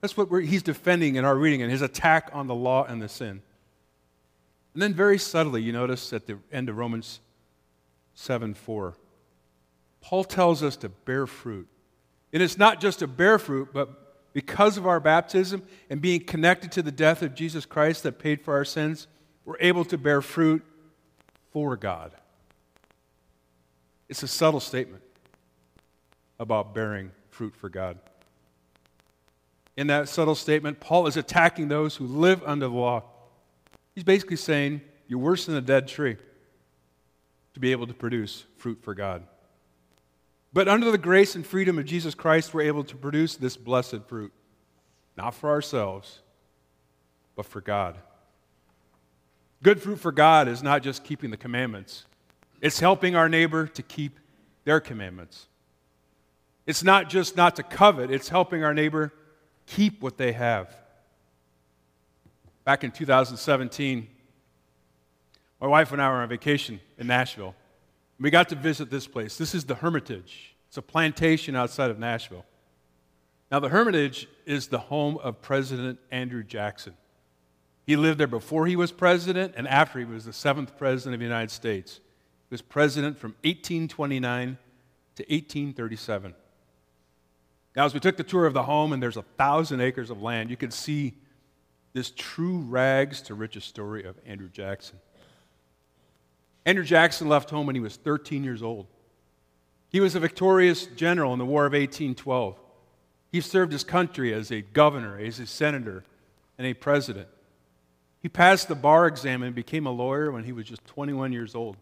That's 0.00 0.16
what 0.16 0.28
he's 0.44 0.62
defending 0.62 1.16
in 1.16 1.24
our 1.24 1.36
reading 1.36 1.62
and 1.62 1.70
his 1.70 1.82
attack 1.82 2.30
on 2.32 2.46
the 2.46 2.54
law 2.54 2.84
and 2.84 3.02
the 3.02 3.08
sin. 3.08 3.42
And 4.72 4.82
then, 4.82 4.94
very 4.94 5.18
subtly, 5.18 5.62
you 5.62 5.72
notice 5.72 6.12
at 6.12 6.26
the 6.26 6.38
end 6.50 6.68
of 6.68 6.76
Romans 6.76 7.20
7 8.14 8.54
4, 8.54 8.94
Paul 10.00 10.24
tells 10.24 10.62
us 10.62 10.76
to 10.78 10.88
bear 10.88 11.26
fruit. 11.26 11.68
And 12.32 12.42
it's 12.42 12.56
not 12.56 12.80
just 12.80 13.00
to 13.00 13.06
bear 13.06 13.38
fruit, 13.38 13.70
but 13.72 14.32
because 14.32 14.76
of 14.76 14.86
our 14.86 15.00
baptism 15.00 15.64
and 15.90 16.00
being 16.00 16.24
connected 16.24 16.70
to 16.72 16.82
the 16.82 16.92
death 16.92 17.22
of 17.22 17.34
Jesus 17.34 17.66
Christ 17.66 18.04
that 18.04 18.18
paid 18.18 18.40
for 18.40 18.54
our 18.54 18.64
sins, 18.64 19.08
we're 19.44 19.58
able 19.58 19.84
to 19.86 19.98
bear 19.98 20.22
fruit 20.22 20.64
for 21.52 21.76
God. 21.76 22.12
It's 24.08 24.22
a 24.22 24.28
subtle 24.28 24.60
statement 24.60 25.02
about 26.38 26.72
bearing 26.74 27.10
fruit 27.28 27.56
for 27.56 27.68
God 27.68 27.98
in 29.80 29.86
that 29.86 30.10
subtle 30.10 30.34
statement, 30.34 30.78
Paul 30.78 31.06
is 31.06 31.16
attacking 31.16 31.68
those 31.68 31.96
who 31.96 32.04
live 32.04 32.42
under 32.44 32.68
the 32.68 32.74
law. 32.74 33.02
He's 33.94 34.04
basically 34.04 34.36
saying, 34.36 34.82
You're 35.08 35.18
worse 35.18 35.46
than 35.46 35.56
a 35.56 35.62
dead 35.62 35.88
tree 35.88 36.18
to 37.54 37.60
be 37.60 37.72
able 37.72 37.86
to 37.86 37.94
produce 37.94 38.44
fruit 38.58 38.78
for 38.82 38.94
God. 38.94 39.22
But 40.52 40.68
under 40.68 40.90
the 40.90 40.98
grace 40.98 41.34
and 41.34 41.46
freedom 41.46 41.78
of 41.78 41.86
Jesus 41.86 42.14
Christ, 42.14 42.52
we're 42.52 42.60
able 42.60 42.84
to 42.84 42.94
produce 42.94 43.36
this 43.36 43.56
blessed 43.56 44.02
fruit, 44.06 44.34
not 45.16 45.34
for 45.34 45.48
ourselves, 45.48 46.20
but 47.34 47.46
for 47.46 47.62
God. 47.62 47.96
Good 49.62 49.80
fruit 49.80 49.98
for 49.98 50.12
God 50.12 50.46
is 50.46 50.62
not 50.62 50.82
just 50.82 51.04
keeping 51.04 51.30
the 51.30 51.38
commandments, 51.38 52.04
it's 52.60 52.80
helping 52.80 53.16
our 53.16 53.30
neighbor 53.30 53.66
to 53.66 53.82
keep 53.82 54.20
their 54.64 54.78
commandments. 54.78 55.46
It's 56.66 56.84
not 56.84 57.08
just 57.08 57.34
not 57.34 57.56
to 57.56 57.62
covet, 57.62 58.10
it's 58.10 58.28
helping 58.28 58.62
our 58.62 58.74
neighbor 58.74 59.14
keep 59.70 60.02
what 60.02 60.16
they 60.16 60.32
have. 60.32 60.76
Back 62.64 62.84
in 62.84 62.90
2017, 62.90 64.08
my 65.60 65.66
wife 65.66 65.92
and 65.92 66.02
I 66.02 66.08
were 66.08 66.16
on 66.16 66.28
vacation 66.28 66.80
in 66.98 67.06
Nashville. 67.06 67.54
We 68.18 68.30
got 68.30 68.48
to 68.50 68.54
visit 68.54 68.90
this 68.90 69.06
place. 69.06 69.36
This 69.36 69.54
is 69.54 69.64
the 69.64 69.76
Hermitage. 69.76 70.54
It's 70.68 70.76
a 70.76 70.82
plantation 70.82 71.56
outside 71.56 71.90
of 71.90 71.98
Nashville. 71.98 72.44
Now, 73.50 73.60
the 73.60 73.68
Hermitage 73.68 74.28
is 74.46 74.68
the 74.68 74.78
home 74.78 75.18
of 75.18 75.40
President 75.40 75.98
Andrew 76.10 76.44
Jackson. 76.44 76.94
He 77.86 77.96
lived 77.96 78.20
there 78.20 78.26
before 78.26 78.66
he 78.66 78.76
was 78.76 78.92
president 78.92 79.54
and 79.56 79.66
after 79.66 79.98
he 79.98 80.04
was 80.04 80.24
the 80.24 80.32
seventh 80.32 80.76
president 80.78 81.14
of 81.14 81.20
the 81.20 81.26
United 81.26 81.50
States. 81.50 82.00
He 82.48 82.54
was 82.54 82.62
president 82.62 83.18
from 83.18 83.30
1829 83.42 84.58
to 85.16 85.22
1837. 85.22 86.34
Now, 87.76 87.84
as 87.84 87.94
we 87.94 88.00
took 88.00 88.16
the 88.16 88.24
tour 88.24 88.46
of 88.46 88.54
the 88.54 88.64
home, 88.64 88.92
and 88.92 89.02
there's 89.02 89.16
a 89.16 89.22
thousand 89.22 89.80
acres 89.80 90.10
of 90.10 90.20
land, 90.20 90.50
you 90.50 90.56
could 90.56 90.72
see 90.72 91.14
this 91.92 92.12
true 92.16 92.58
rags 92.58 93.22
to 93.22 93.34
riches 93.34 93.64
story 93.64 94.04
of 94.04 94.16
Andrew 94.26 94.48
Jackson. 94.48 94.98
Andrew 96.66 96.84
Jackson 96.84 97.28
left 97.28 97.50
home 97.50 97.66
when 97.66 97.74
he 97.74 97.80
was 97.80 97.96
13 97.96 98.44
years 98.44 98.62
old. 98.62 98.86
He 99.88 100.00
was 100.00 100.14
a 100.14 100.20
victorious 100.20 100.86
general 100.86 101.32
in 101.32 101.38
the 101.38 101.44
War 101.44 101.66
of 101.66 101.72
1812. 101.72 102.58
He 103.32 103.40
served 103.40 103.72
his 103.72 103.84
country 103.84 104.32
as 104.34 104.50
a 104.50 104.60
governor, 104.60 105.18
as 105.18 105.38
a 105.38 105.46
senator, 105.46 106.04
and 106.58 106.66
a 106.66 106.74
president. 106.74 107.28
He 108.20 108.28
passed 108.28 108.68
the 108.68 108.74
bar 108.74 109.06
exam 109.06 109.42
and 109.42 109.54
became 109.54 109.86
a 109.86 109.90
lawyer 109.90 110.30
when 110.30 110.44
he 110.44 110.52
was 110.52 110.66
just 110.66 110.84
21 110.86 111.32
years 111.32 111.54
old. 111.54 111.76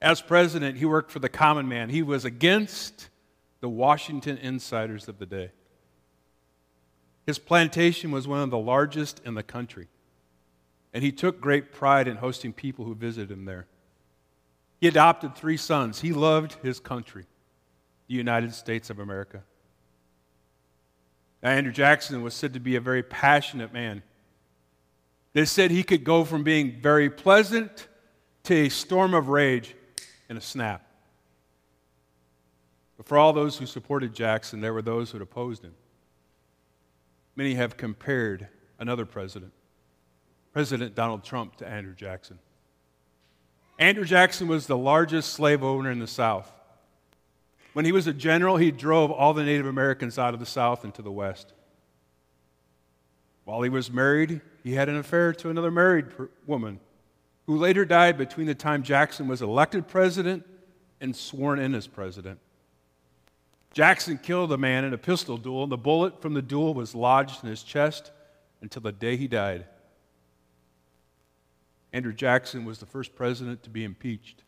As 0.00 0.20
president, 0.20 0.78
he 0.78 0.84
worked 0.84 1.10
for 1.10 1.18
the 1.18 1.28
common 1.28 1.68
man. 1.68 1.90
He 1.90 2.02
was 2.02 2.24
against 2.24 3.08
the 3.66 3.70
Washington 3.70 4.38
insiders 4.38 5.08
of 5.08 5.18
the 5.18 5.26
day. 5.26 5.50
His 7.26 7.36
plantation 7.36 8.12
was 8.12 8.28
one 8.28 8.38
of 8.38 8.50
the 8.50 8.56
largest 8.56 9.20
in 9.24 9.34
the 9.34 9.42
country, 9.42 9.88
and 10.94 11.02
he 11.02 11.10
took 11.10 11.40
great 11.40 11.72
pride 11.72 12.06
in 12.06 12.18
hosting 12.18 12.52
people 12.52 12.84
who 12.84 12.94
visited 12.94 13.32
him 13.32 13.44
there. 13.44 13.66
He 14.80 14.86
adopted 14.86 15.34
three 15.34 15.56
sons. 15.56 16.00
He 16.00 16.12
loved 16.12 16.58
his 16.62 16.78
country, 16.78 17.26
the 18.06 18.14
United 18.14 18.54
States 18.54 18.88
of 18.88 19.00
America. 19.00 19.42
Now, 21.42 21.50
Andrew 21.50 21.72
Jackson 21.72 22.22
was 22.22 22.34
said 22.34 22.54
to 22.54 22.60
be 22.60 22.76
a 22.76 22.80
very 22.80 23.02
passionate 23.02 23.72
man. 23.72 24.04
They 25.32 25.44
said 25.44 25.72
he 25.72 25.82
could 25.82 26.04
go 26.04 26.22
from 26.22 26.44
being 26.44 26.80
very 26.80 27.10
pleasant 27.10 27.88
to 28.44 28.54
a 28.54 28.68
storm 28.68 29.12
of 29.12 29.28
rage 29.28 29.74
in 30.28 30.36
a 30.36 30.40
snap. 30.40 30.85
But 32.96 33.06
for 33.06 33.18
all 33.18 33.32
those 33.32 33.58
who 33.58 33.66
supported 33.66 34.14
Jackson, 34.14 34.60
there 34.60 34.72
were 34.72 34.82
those 34.82 35.10
who 35.10 35.20
opposed 35.20 35.62
him. 35.62 35.74
Many 37.34 37.54
have 37.54 37.76
compared 37.76 38.48
another 38.78 39.04
president, 39.04 39.52
President 40.52 40.94
Donald 40.94 41.22
Trump, 41.22 41.56
to 41.56 41.68
Andrew 41.68 41.94
Jackson. 41.94 42.38
Andrew 43.78 44.04
Jackson 44.04 44.48
was 44.48 44.66
the 44.66 44.76
largest 44.76 45.34
slave 45.34 45.62
owner 45.62 45.90
in 45.90 45.98
the 45.98 46.06
South. 46.06 46.50
When 47.74 47.84
he 47.84 47.92
was 47.92 48.06
a 48.06 48.14
general, 48.14 48.56
he 48.56 48.70
drove 48.70 49.10
all 49.10 49.34
the 49.34 49.44
Native 49.44 49.66
Americans 49.66 50.18
out 50.18 50.32
of 50.32 50.40
the 50.40 50.46
South 50.46 50.82
into 50.82 51.02
the 51.02 51.12
West. 51.12 51.52
While 53.44 53.60
he 53.60 53.68
was 53.68 53.92
married, 53.92 54.40
he 54.64 54.74
had 54.74 54.88
an 54.88 54.96
affair 54.96 55.34
to 55.34 55.50
another 55.50 55.70
married 55.70 56.06
woman 56.46 56.80
who 57.46 57.56
later 57.56 57.84
died 57.84 58.16
between 58.16 58.46
the 58.46 58.54
time 58.54 58.82
Jackson 58.82 59.28
was 59.28 59.42
elected 59.42 59.86
president 59.86 60.44
and 61.02 61.14
sworn 61.14 61.58
in 61.58 61.74
as 61.74 61.86
president. 61.86 62.40
Jackson 63.76 64.16
killed 64.16 64.50
a 64.52 64.56
man 64.56 64.86
in 64.86 64.94
a 64.94 64.98
pistol 64.98 65.36
duel, 65.36 65.62
and 65.62 65.70
the 65.70 65.76
bullet 65.76 66.22
from 66.22 66.32
the 66.32 66.40
duel 66.40 66.72
was 66.72 66.94
lodged 66.94 67.44
in 67.44 67.50
his 67.50 67.62
chest 67.62 68.10
until 68.62 68.80
the 68.80 68.90
day 68.90 69.18
he 69.18 69.28
died. 69.28 69.66
Andrew 71.92 72.14
Jackson 72.14 72.64
was 72.64 72.78
the 72.78 72.86
first 72.86 73.14
president 73.14 73.62
to 73.64 73.68
be 73.68 73.84
impeached. 73.84 74.44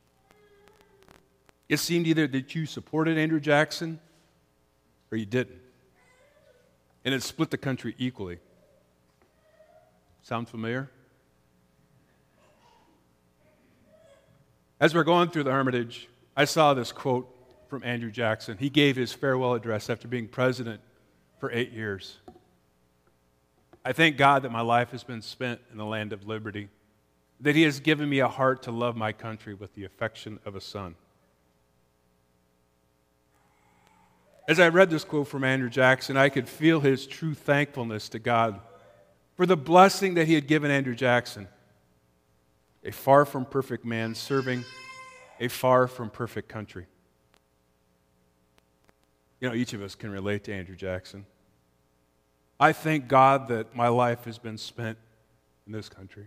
It 1.68 1.76
seemed 1.76 2.06
either 2.06 2.26
that 2.26 2.54
you 2.54 2.64
supported 2.64 3.18
Andrew 3.18 3.38
Jackson 3.38 4.00
or 5.12 5.18
you 5.18 5.26
didn't. 5.26 5.60
And 7.04 7.12
it 7.12 7.22
split 7.22 7.50
the 7.50 7.58
country 7.58 7.94
equally. 7.98 8.38
Sound 10.22 10.48
familiar? 10.48 10.88
As 14.80 14.94
we're 14.94 15.04
going 15.04 15.28
through 15.28 15.44
the 15.44 15.52
Hermitage, 15.52 16.08
I 16.34 16.46
saw 16.46 16.72
this 16.72 16.92
quote 16.92 17.34
from 17.68 17.84
Andrew 17.84 18.10
Jackson. 18.10 18.58
He 18.58 18.70
gave 18.70 18.96
his 18.96 19.12
farewell 19.12 19.54
address 19.54 19.90
after 19.90 20.08
being 20.08 20.28
president 20.28 20.80
for 21.38 21.50
eight 21.52 21.72
years. 21.72 22.18
I 23.84 23.92
thank 23.92 24.16
God 24.16 24.42
that 24.42 24.52
my 24.52 24.60
life 24.60 24.90
has 24.90 25.04
been 25.04 25.22
spent 25.22 25.60
in 25.70 25.78
the 25.78 25.84
land 25.84 26.12
of 26.12 26.26
liberty, 26.26 26.68
that 27.40 27.54
He 27.54 27.62
has 27.62 27.80
given 27.80 28.08
me 28.08 28.18
a 28.18 28.28
heart 28.28 28.64
to 28.64 28.70
love 28.70 28.96
my 28.96 29.12
country 29.12 29.54
with 29.54 29.74
the 29.74 29.84
affection 29.84 30.38
of 30.44 30.56
a 30.56 30.60
son. 30.60 30.94
As 34.46 34.58
I 34.58 34.68
read 34.68 34.90
this 34.90 35.04
quote 35.04 35.28
from 35.28 35.44
Andrew 35.44 35.68
Jackson, 35.70 36.16
I 36.16 36.30
could 36.30 36.48
feel 36.48 36.80
his 36.80 37.06
true 37.06 37.34
thankfulness 37.34 38.08
to 38.10 38.18
God 38.18 38.60
for 39.36 39.46
the 39.46 39.56
blessing 39.56 40.14
that 40.14 40.26
he 40.26 40.34
had 40.34 40.46
given 40.46 40.70
Andrew 40.70 40.94
Jackson. 40.94 41.48
A 42.84 42.90
far 42.90 43.24
from 43.24 43.44
perfect 43.44 43.84
man 43.84 44.14
serving 44.14 44.64
a 45.38 45.48
far 45.48 45.86
from 45.86 46.10
perfect 46.10 46.48
country. 46.48 46.86
You 49.40 49.48
know, 49.48 49.54
each 49.54 49.72
of 49.72 49.82
us 49.82 49.94
can 49.94 50.10
relate 50.10 50.44
to 50.44 50.54
Andrew 50.54 50.76
Jackson. 50.76 51.24
I 52.58 52.72
thank 52.72 53.06
God 53.06 53.48
that 53.48 53.74
my 53.74 53.88
life 53.88 54.24
has 54.24 54.38
been 54.38 54.58
spent 54.58 54.98
in 55.66 55.72
this 55.72 55.88
country. 55.88 56.26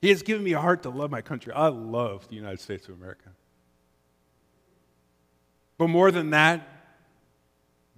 He 0.00 0.10
has 0.10 0.22
given 0.22 0.44
me 0.44 0.52
a 0.52 0.60
heart 0.60 0.84
to 0.84 0.90
love 0.90 1.10
my 1.10 1.22
country. 1.22 1.52
I 1.52 1.68
love 1.68 2.28
the 2.28 2.36
United 2.36 2.60
States 2.60 2.86
of 2.88 2.94
America. 2.94 3.30
But 5.76 5.88
more 5.88 6.10
than 6.10 6.30
that, 6.30 6.68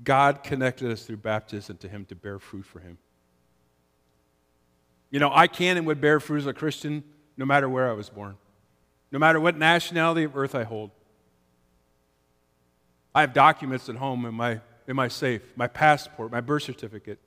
God 0.02 0.42
connected 0.42 0.90
us 0.90 1.02
through 1.04 1.18
baptism 1.18 1.76
to 1.78 1.88
Him 1.88 2.06
to 2.06 2.14
bear 2.14 2.38
fruit 2.38 2.64
for 2.64 2.80
Him. 2.80 2.96
You 5.10 5.18
know, 5.18 5.30
I 5.32 5.46
can 5.46 5.76
and 5.76 5.86
would 5.86 6.00
bear 6.00 6.20
fruit 6.20 6.38
as 6.38 6.46
a 6.46 6.54
Christian 6.54 7.04
no 7.36 7.44
matter 7.44 7.68
where 7.68 7.88
I 7.88 7.92
was 7.92 8.08
born, 8.08 8.36
no 9.10 9.18
matter 9.18 9.40
what 9.40 9.56
nationality 9.56 10.24
of 10.24 10.36
earth 10.36 10.54
I 10.54 10.64
hold. 10.64 10.90
I 13.14 13.22
have 13.22 13.32
documents 13.32 13.88
at 13.88 13.96
home 13.96 14.24
in 14.24 14.34
my, 14.34 14.60
in 14.86 14.96
my 14.96 15.08
safe, 15.08 15.42
my 15.56 15.66
passport, 15.66 16.30
my 16.30 16.40
birth 16.40 16.62
certificate, 16.62 17.18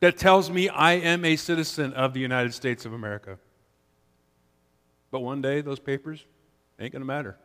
that 0.00 0.18
tells 0.18 0.50
me 0.50 0.68
I 0.68 0.92
am 0.92 1.24
a 1.24 1.36
citizen 1.36 1.92
of 1.94 2.12
the 2.12 2.20
United 2.20 2.54
States 2.54 2.84
of 2.84 2.92
America. 2.92 3.38
But 5.10 5.20
one 5.20 5.40
day, 5.40 5.60
those 5.60 5.78
papers 5.78 6.24
ain't 6.78 6.92
going 6.92 7.00
to 7.00 7.06
matter. 7.06 7.36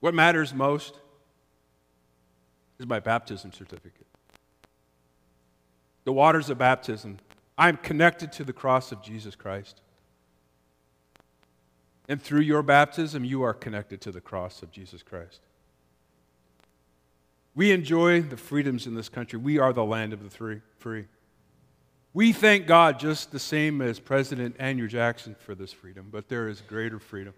What 0.00 0.14
matters 0.14 0.54
most 0.54 1.00
is 2.78 2.86
my 2.86 3.00
baptism 3.00 3.52
certificate. 3.52 4.06
The 6.04 6.12
waters 6.12 6.50
of 6.50 6.58
baptism. 6.58 7.18
I 7.56 7.68
am 7.68 7.76
connected 7.78 8.32
to 8.32 8.44
the 8.44 8.52
cross 8.52 8.92
of 8.92 9.02
Jesus 9.02 9.34
Christ. 9.34 9.80
And 12.08 12.20
through 12.20 12.40
your 12.40 12.62
baptism, 12.62 13.24
you 13.24 13.42
are 13.42 13.54
connected 13.54 14.00
to 14.02 14.12
the 14.12 14.20
cross 14.20 14.62
of 14.62 14.70
Jesus 14.70 15.02
Christ. 15.02 15.40
We 17.54 17.70
enjoy 17.70 18.22
the 18.22 18.36
freedoms 18.36 18.86
in 18.86 18.94
this 18.94 19.08
country. 19.08 19.38
We 19.38 19.58
are 19.58 19.72
the 19.72 19.84
land 19.84 20.12
of 20.12 20.22
the 20.22 20.60
free. 20.78 21.04
We 22.12 22.32
thank 22.32 22.66
God 22.66 22.98
just 22.98 23.32
the 23.32 23.38
same 23.38 23.80
as 23.80 23.98
President 23.98 24.56
Andrew 24.58 24.88
Jackson 24.88 25.34
for 25.34 25.54
this 25.54 25.72
freedom, 25.72 26.08
but 26.10 26.28
there 26.28 26.48
is 26.48 26.60
greater 26.60 26.98
freedom. 26.98 27.34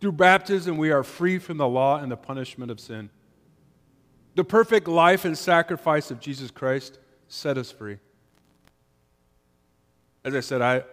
Through 0.00 0.12
baptism, 0.12 0.76
we 0.76 0.90
are 0.90 1.02
free 1.02 1.38
from 1.38 1.56
the 1.56 1.68
law 1.68 1.98
and 1.98 2.10
the 2.10 2.16
punishment 2.16 2.70
of 2.70 2.80
sin. 2.80 3.10
The 4.34 4.44
perfect 4.44 4.88
life 4.88 5.24
and 5.24 5.36
sacrifice 5.36 6.10
of 6.10 6.20
Jesus 6.20 6.50
Christ 6.50 6.98
set 7.28 7.58
us 7.58 7.70
free. 7.70 7.98
As 10.24 10.34
I 10.34 10.40
said, 10.40 10.62
I, 10.62 10.84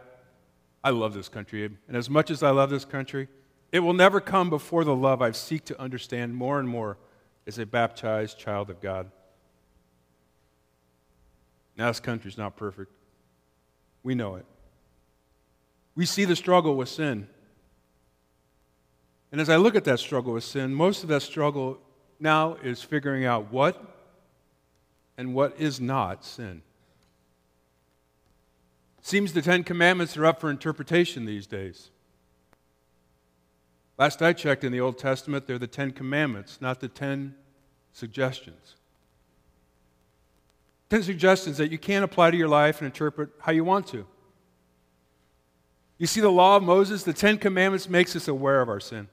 I 0.85 0.91
love 0.91 1.15
this 1.15 1.27
country. 1.27 1.65
And 1.65 1.97
as 1.97 2.11
much 2.11 2.29
as 2.29 2.43
I 2.43 2.51
love 2.51 2.69
this 2.69 2.85
country, 2.85 3.27
it 3.71 3.79
will 3.79 3.93
never 3.93 4.21
come 4.21 4.51
before 4.51 4.83
the 4.83 4.95
love 4.95 5.19
I 5.19 5.31
seek 5.31 5.65
to 5.65 5.81
understand 5.81 6.35
more 6.35 6.59
and 6.59 6.69
more 6.69 6.99
as 7.47 7.57
a 7.57 7.65
baptized 7.65 8.37
child 8.37 8.69
of 8.69 8.79
God. 8.81 9.09
Now, 11.75 11.87
this 11.87 11.99
country 11.99 12.29
is 12.29 12.37
not 12.37 12.55
perfect. 12.55 12.91
We 14.03 14.13
know 14.13 14.35
it. 14.35 14.45
We 15.95 16.05
see 16.05 16.23
the 16.23 16.35
struggle 16.35 16.75
with 16.75 16.87
sin. 16.87 17.27
And 19.31 19.41
as 19.41 19.49
I 19.49 19.55
look 19.55 19.75
at 19.75 19.85
that 19.85 19.99
struggle 19.99 20.33
with 20.33 20.43
sin, 20.43 20.71
most 20.71 21.01
of 21.01 21.09
that 21.09 21.23
struggle 21.23 21.79
now 22.19 22.57
is 22.61 22.83
figuring 22.83 23.25
out 23.25 23.51
what 23.51 23.83
and 25.17 25.33
what 25.33 25.59
is 25.59 25.81
not 25.81 26.23
sin. 26.23 26.61
Seems 29.05 29.33
the 29.33 29.43
Ten 29.43 29.63
Commandments 29.63 30.17
are 30.17 30.25
up 30.25 30.41
for 30.41 30.49
interpretation 30.49 31.25
these 31.25 31.45
days. 31.45 31.91
Last 33.99 34.19
I 34.23 34.33
checked 34.33 34.63
in 34.63 34.71
the 34.71 34.81
Old 34.81 34.97
Testament, 34.97 35.45
they're 35.45 35.59
the 35.59 35.67
Ten 35.67 35.91
Commandments, 35.91 36.57
not 36.59 36.79
the 36.79 36.87
Ten 36.87 37.35
Suggestions. 37.93 38.77
Ten 40.89 41.03
suggestions 41.03 41.57
that 41.57 41.71
you 41.71 41.77
can 41.77 42.01
apply 42.01 42.31
to 42.31 42.37
your 42.37 42.47
life 42.47 42.79
and 42.79 42.87
interpret 42.87 43.29
how 43.41 43.51
you 43.51 43.63
want 43.63 43.85
to. 43.89 44.07
You 45.99 46.07
see, 46.07 46.19
the 46.19 46.31
law 46.31 46.57
of 46.57 46.63
Moses, 46.63 47.03
the 47.03 47.13
Ten 47.13 47.37
Commandments, 47.37 47.87
makes 47.87 48.15
us 48.15 48.27
aware 48.27 48.59
of 48.59 48.69
our 48.69 48.79
sin. 48.79 49.07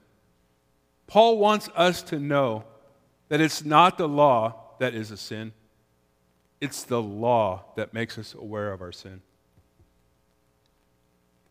Paul 1.05 1.37
wants 1.37 1.69
us 1.75 2.01
to 2.01 2.17
know 2.17 2.63
that 3.29 3.39
it's 3.39 3.63
not 3.63 3.99
the 3.99 4.09
law 4.09 4.55
that 4.79 4.95
is 4.95 5.11
a 5.11 5.17
sin, 5.17 5.53
it's 6.59 6.81
the 6.81 6.99
law 6.99 7.65
that 7.75 7.93
makes 7.93 8.17
us 8.17 8.33
aware 8.33 8.73
of 8.73 8.81
our 8.81 8.91
sin. 8.91 9.21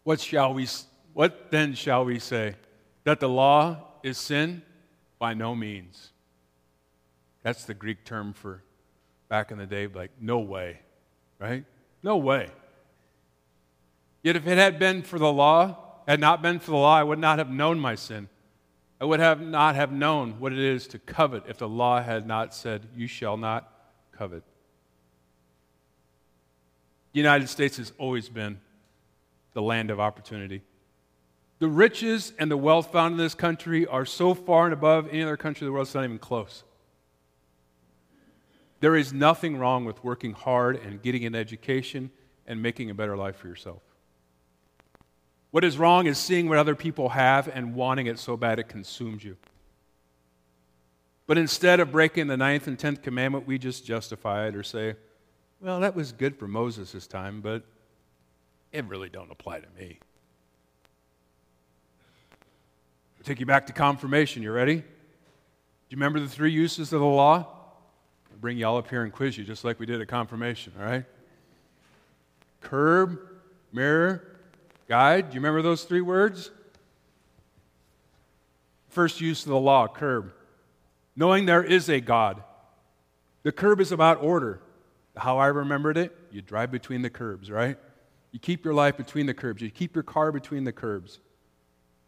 What 0.04 0.21
shall 0.21 0.54
we 0.54 0.66
what 1.12 1.50
then 1.50 1.75
shall 1.75 2.04
we 2.04 2.18
say? 2.18 2.56
That 3.04 3.21
the 3.21 3.28
law 3.28 3.78
is 4.02 4.18
sin? 4.18 4.62
By 5.18 5.35
no 5.35 5.54
means. 5.54 6.11
That's 7.42 7.64
the 7.64 7.75
Greek 7.75 8.04
term 8.04 8.32
for 8.32 8.62
back 9.28 9.50
in 9.50 9.59
the 9.59 9.66
day, 9.66 9.87
like, 9.87 10.11
no 10.21 10.40
way, 10.40 10.80
right? 11.38 11.64
No 12.02 12.16
way. 12.16 12.50
Yet 14.23 14.37
if 14.37 14.47
it 14.47 14.59
had 14.59 14.78
been 14.78 15.02
for 15.02 15.18
the 15.18 15.32
law, 15.32 15.78
had 16.06 16.21
not 16.21 16.42
been 16.42 16.59
for 16.59 16.71
the 16.71 16.76
law, 16.76 16.97
I 16.97 17.02
would 17.02 17.18
not 17.18 17.38
have 17.38 17.50
known 17.50 17.78
my 17.78 17.94
sin. 17.94 18.28
I 19.00 19.04
would 19.04 19.21
have 19.21 19.40
not 19.40 19.75
have 19.75 19.90
known 19.90 20.38
what 20.38 20.52
it 20.52 20.59
is 20.59 20.87
to 20.88 20.99
covet 20.99 21.44
if 21.49 21.59
the 21.59 21.68
law 21.68 22.02
had 22.02 22.26
not 22.26 22.54
said, 22.54 22.87
You 22.94 23.06
shall 23.06 23.37
not 23.37 23.73
covet. 24.12 24.44
The 27.12 27.18
United 27.18 27.49
States 27.49 27.78
has 27.78 27.92
always 27.99 28.28
been 28.28 28.61
the 29.54 29.62
land 29.62 29.90
of 29.90 30.00
opportunity. 30.00 30.62
The 31.59 31.68
riches 31.68 32.32
and 32.38 32.50
the 32.50 32.56
wealth 32.56 32.90
found 32.90 33.12
in 33.12 33.18
this 33.18 33.35
country 33.35 33.87
are 33.87 34.04
so 34.04 34.35
far 34.35 34.64
and 34.64 34.73
above 34.73 35.09
any 35.11 35.23
other 35.23 35.37
country 35.37 35.64
in 35.64 35.68
the 35.68 35.73
world, 35.73 35.87
it's 35.87 35.94
not 35.94 36.04
even 36.04 36.18
close. 36.18 36.64
There 38.80 38.97
is 38.97 39.12
nothing 39.12 39.56
wrong 39.59 39.85
with 39.85 40.02
working 40.02 40.32
hard 40.32 40.76
and 40.76 41.00
getting 41.00 41.25
an 41.25 41.37
education 41.37 42.11
and 42.49 42.61
making 42.61 42.90
a 42.90 42.94
better 42.94 43.16
life 43.16 43.37
for 43.37 43.47
yourself. 43.47 43.80
What 45.52 45.62
is 45.62 45.78
wrong 45.78 46.06
is 46.06 46.18
seeing 46.18 46.49
what 46.49 46.59
other 46.59 46.75
people 46.75 47.11
have 47.11 47.47
and 47.47 47.76
wanting 47.76 48.06
it 48.06 48.18
so 48.18 48.37
bad 48.37 48.59
it 48.59 48.68
consumes 48.68 49.23
you. 49.23 49.37
But 51.28 51.38
instead 51.38 51.78
of 51.78 51.92
breaking 51.92 52.26
the 52.26 52.37
ninth 52.37 52.66
and 52.66 52.78
tenth 52.78 53.02
commandment, 53.02 53.47
we 53.47 53.56
just 53.56 53.87
justify 53.87 54.49
it 54.49 54.56
or 54.56 54.62
say, 54.64 54.97
well, 55.61 55.78
that 55.78 55.94
was 55.94 56.11
good 56.11 56.37
for 56.37 56.49
Moses' 56.49 57.06
time, 57.06 57.40
but 57.40 57.62
it 58.73 58.85
really 58.87 59.09
don't 59.09 59.31
apply 59.31 59.61
to 59.61 59.67
me. 59.79 59.99
I'll 63.19 63.25
take 63.25 63.39
you 63.39 63.47
back 63.47 63.67
to 63.67 63.73
confirmation. 63.73 64.43
You 64.43 64.50
ready? 64.50 64.76
Do 64.76 64.82
you 65.91 65.97
remember 65.97 66.21
the 66.21 66.28
three 66.28 66.50
uses 66.50 66.93
of 66.93 67.00
the 67.00 67.06
law? 67.06 67.47
I'll 68.30 68.39
bring 68.41 68.58
you 68.58 68.67
all 68.67 68.78
up 68.78 68.89
here 68.89 69.02
and 69.02 69.13
quiz 69.13 69.37
you 69.37 69.45
just 69.45 69.65
like 69.65 69.78
we 69.78 69.87
did 69.87 70.00
at 70.00 70.08
confirmation, 70.08 70.73
all 70.78 70.85
right? 70.87 71.04
Curb, 72.63 73.19
mirror, 73.73 74.39
guide. 74.89 75.30
Do 75.30 75.35
you 75.35 75.41
remember 75.41 75.63
those 75.63 75.85
three 75.85 76.00
words? 76.00 76.50
First 78.89 79.21
use 79.21 79.45
of 79.45 79.50
the 79.50 79.58
law, 79.58 79.87
curb. 79.87 80.32
Knowing 81.15 81.47
there 81.47 81.63
is 81.63 81.89
a 81.89 82.00
God. 82.00 82.43
The 83.43 83.52
curb 83.52 83.80
is 83.80 83.93
about 83.93 84.23
order. 84.23 84.61
How 85.17 85.39
I 85.39 85.49
remembered 85.49 85.99
it, 85.99 86.17
you 86.30 86.41
drive 86.41 86.71
between 86.71 87.02
the 87.02 87.11
curbs, 87.11 87.50
right? 87.50 87.76
You 88.32 88.38
keep 88.38 88.64
your 88.64 88.75
life 88.75 88.97
between 88.97 89.26
the 89.26 89.34
curbs. 89.34 89.62
You 89.62 89.71
keep 89.71 89.95
your 89.95 90.02
car 90.02 90.32
between 90.32 90.64
the 90.64 90.73
curbs. 90.73 91.21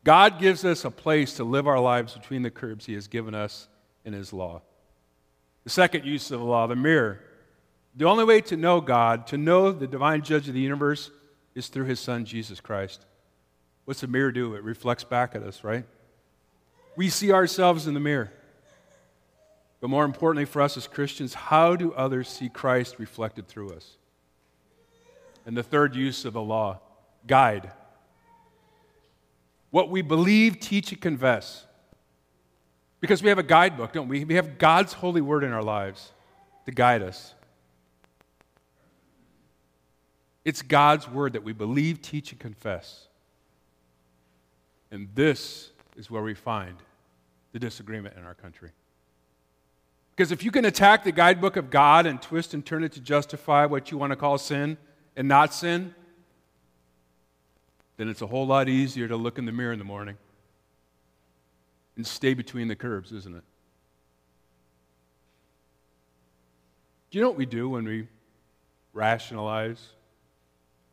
God 0.03 0.39
gives 0.39 0.65
us 0.65 0.85
a 0.85 0.91
place 0.91 1.35
to 1.35 1.45
live 1.45 1.69
our 1.69 1.81
lives 1.81 2.15
between 2.15 2.43
the 2.43 2.51
curbs 2.51 2.87
He 2.87 2.95
has 2.95 3.07
given 3.07 3.35
us 3.35 3.69
in 4.05 4.13
His 4.13 4.33
law. 4.33 4.63
The 5.65 5.71
second 5.71 6.05
use 6.05 6.31
of 6.31 6.41
the 6.41 6.47
law, 6.47 6.67
the 6.67 6.77
mirror. 6.77 7.21
The 7.95 8.07
only 8.07 8.25
way 8.25 8.41
to 8.43 8.57
know 8.57 8.81
God, 8.81 9.27
to 9.29 9.39
know 9.39 9.71
the 9.71 9.87
divine 9.87 10.23
judge 10.23 10.49
of 10.49 10.55
the 10.55 10.61
universe, 10.61 11.11
is 11.55 11.69
through 11.69 11.85
His 11.85 12.01
Son, 12.01 12.25
Jesus 12.25 12.61
Christ. 12.61 13.07
What's 13.85 14.01
the 14.01 14.07
mirror 14.07 14.33
do? 14.33 14.55
It 14.55 14.63
reflects 14.63 15.05
back 15.05 15.35
at 15.35 15.43
us, 15.43 15.63
right? 15.63 15.85
We 16.97 17.09
see 17.09 17.33
ourselves 17.33 17.87
in 17.87 17.95
the 17.95 18.01
mirror. 18.01 18.33
But 19.81 19.91
more 19.91 20.05
importantly 20.05 20.47
for 20.47 20.63
us 20.63 20.77
as 20.77 20.87
Christians, 20.87 21.35
how 21.35 21.77
do 21.77 21.93
others 21.93 22.29
see 22.29 22.49
Christ 22.49 22.99
reflected 22.99 23.47
through 23.47 23.75
us? 23.75 23.97
And 25.47 25.57
the 25.57 25.63
third 25.63 25.95
use 25.95 26.25
of 26.25 26.33
the 26.33 26.43
law, 26.43 26.81
guide 27.27 27.71
what 29.75 29.91
we 29.91 30.03
believe, 30.03 30.61
teach, 30.61 30.93
and 30.93 31.01
confess. 31.01 31.67
Because 33.01 33.25
we 33.25 33.29
have 33.29 33.41
a 33.41 33.43
guidebook, 33.43 33.93
don't 33.93 34.07
we? 34.07 34.25
We 34.25 34.37
have 34.37 34.57
God's 34.57 34.93
holy 34.93 35.21
word 35.21 35.43
in 35.43 35.53
our 35.53 35.65
lives 35.65 36.13
to 36.67 36.71
guide 36.71 37.03
us. 37.03 37.35
It's 40.45 40.63
God's 40.63 41.11
word 41.11 41.33
that 41.33 41.43
we 41.43 41.53
believe, 41.53 42.01
teach, 42.01 42.31
and 42.31 42.41
confess. 42.41 43.09
And 44.93 45.09
this 45.13 45.71
is 45.97 46.09
where 46.09 46.23
we 46.23 46.35
find 46.35 46.77
the 47.51 47.59
disagreement 47.59 48.17
in 48.17 48.23
our 48.23 48.35
country. 48.35 48.71
Because 50.15 50.31
if 50.31 50.45
you 50.45 50.53
can 50.53 50.67
attack 50.67 51.03
the 51.03 51.11
guidebook 51.11 51.57
of 51.57 51.69
God 51.69 52.07
and 52.07 52.23
twist 52.23 52.55
and 52.55 52.65
turn 52.65 52.85
it 52.85 52.93
to 52.93 53.01
justify 53.01 53.67
what 53.67 53.91
you 53.91 53.99
want 53.99 54.13
to 54.13 54.17
call 54.17 54.39
sin 54.39 54.77
and 55.17 55.29
not 55.29 55.55
sin, 55.55 55.95
then 57.97 58.09
it's 58.09 58.23
a 58.23 58.27
whole 58.27 58.47
lot 58.47 58.69
easier 58.69 59.07
to 59.09 59.17
look 59.17 59.39
in 59.39 59.45
the 59.45 59.53
mirror 59.53 59.73
in 59.73 59.79
the 59.79 59.85
morning 59.85 60.17
and 61.97 62.07
stay 62.07 62.35
between 62.35 62.69
the 62.69 62.77
curbs, 62.77 63.13
isn't 63.13 63.37
it? 63.37 63.45
Do 67.11 67.19
you 67.19 67.23
know 67.23 67.29
what 67.29 67.39
we 67.39 67.47
do 67.47 67.69
when 67.69 67.85
we 67.85 68.09
rationalize, 68.93 69.81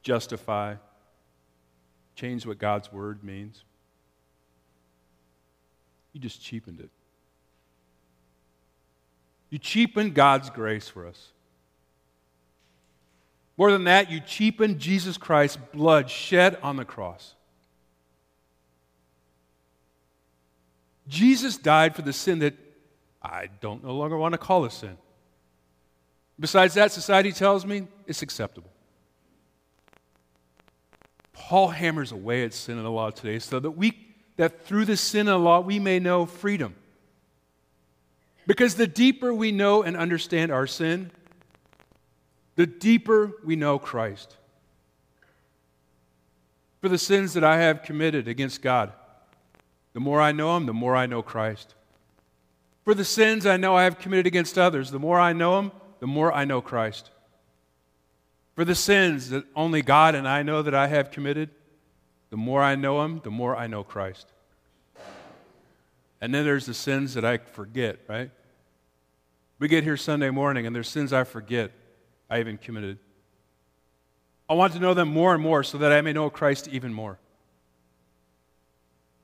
justify, 0.03 0.75
change 2.15 2.45
what 2.45 2.59
God's 2.59 2.93
word 2.93 3.23
means? 3.23 3.63
You 6.13 6.19
just 6.19 6.41
cheapened 6.41 6.79
it. 6.79 6.89
You 9.49 9.57
cheapened 9.57 10.13
God's 10.13 10.49
grace 10.49 10.87
for 10.87 11.07
us. 11.07 11.31
More 13.61 13.71
than 13.71 13.83
that, 13.83 14.09
you 14.09 14.19
cheapen 14.19 14.79
Jesus 14.79 15.19
Christ's 15.19 15.59
blood 15.71 16.09
shed 16.09 16.57
on 16.63 16.77
the 16.77 16.83
cross. 16.83 17.35
Jesus 21.07 21.57
died 21.57 21.95
for 21.95 22.01
the 22.01 22.11
sin 22.11 22.39
that 22.39 22.55
I 23.21 23.49
don't 23.59 23.83
no 23.83 23.95
longer 23.95 24.17
want 24.17 24.31
to 24.31 24.39
call 24.39 24.65
a 24.65 24.71
sin. 24.71 24.97
Besides 26.39 26.73
that, 26.73 26.91
society 26.91 27.31
tells 27.31 27.63
me 27.63 27.87
it's 28.07 28.23
acceptable. 28.23 28.71
Paul 31.31 31.67
hammers 31.67 32.11
away 32.11 32.43
at 32.43 32.55
sin 32.55 32.77
and 32.77 32.85
the 32.85 32.89
law 32.89 33.11
today 33.11 33.37
so 33.37 33.59
that 33.59 33.69
we 33.69 33.95
that 34.37 34.65
through 34.65 34.85
the 34.85 34.97
sin 34.97 35.27
and 35.27 35.35
the 35.35 35.37
law 35.37 35.59
we 35.59 35.77
may 35.77 35.99
know 35.99 36.25
freedom. 36.25 36.73
Because 38.47 38.73
the 38.73 38.87
deeper 38.87 39.31
we 39.31 39.51
know 39.51 39.83
and 39.83 39.95
understand 39.95 40.51
our 40.51 40.65
sin, 40.65 41.11
the 42.55 42.67
deeper 42.67 43.31
we 43.43 43.55
know 43.55 43.79
Christ. 43.79 44.37
For 46.81 46.89
the 46.89 46.97
sins 46.97 47.33
that 47.33 47.43
I 47.43 47.57
have 47.57 47.83
committed 47.83 48.27
against 48.27 48.61
God, 48.61 48.91
the 49.93 49.99
more 49.99 50.19
I 50.19 50.31
know 50.31 50.57
Him, 50.57 50.65
the 50.65 50.73
more 50.73 50.95
I 50.95 51.05
know 51.05 51.21
Christ. 51.21 51.75
For 52.83 52.93
the 52.93 53.05
sins 53.05 53.45
I 53.45 53.57
know 53.57 53.75
I 53.75 53.83
have 53.83 53.99
committed 53.99 54.25
against 54.25 54.57
others, 54.57 54.89
the 54.91 54.99
more 54.99 55.19
I 55.19 55.33
know 55.33 55.59
Him, 55.59 55.71
the 55.99 56.07
more 56.07 56.33
I 56.33 56.45
know 56.45 56.61
Christ. 56.61 57.11
For 58.55 58.65
the 58.65 58.75
sins 58.75 59.29
that 59.29 59.45
only 59.55 59.81
God 59.81 60.15
and 60.15 60.27
I 60.27 60.43
know 60.43 60.61
that 60.61 60.73
I 60.73 60.87
have 60.87 61.11
committed, 61.11 61.49
the 62.31 62.37
more 62.37 62.63
I 62.63 62.75
know 62.75 63.03
Him, 63.03 63.21
the 63.23 63.31
more 63.31 63.55
I 63.55 63.67
know 63.67 63.83
Christ. 63.83 64.27
And 66.19 66.33
then 66.33 66.45
there's 66.45 66.65
the 66.65 66.73
sins 66.73 67.13
that 67.15 67.25
I 67.25 67.37
forget, 67.37 67.99
right? 68.07 68.31
We 69.59 69.67
get 69.67 69.83
here 69.83 69.97
Sunday 69.97 70.29
morning 70.29 70.65
and 70.65 70.75
there's 70.75 70.89
sins 70.89 71.13
I 71.13 71.23
forget. 71.23 71.71
I 72.31 72.39
even 72.39 72.57
committed. 72.57 72.97
I 74.49 74.53
want 74.53 74.73
to 74.73 74.79
know 74.79 74.95
them 74.95 75.09
more 75.09 75.33
and 75.33 75.43
more 75.43 75.63
so 75.63 75.77
that 75.77 75.91
I 75.91 76.01
may 76.01 76.13
know 76.13 76.29
Christ 76.29 76.67
even 76.69 76.93
more. 76.93 77.19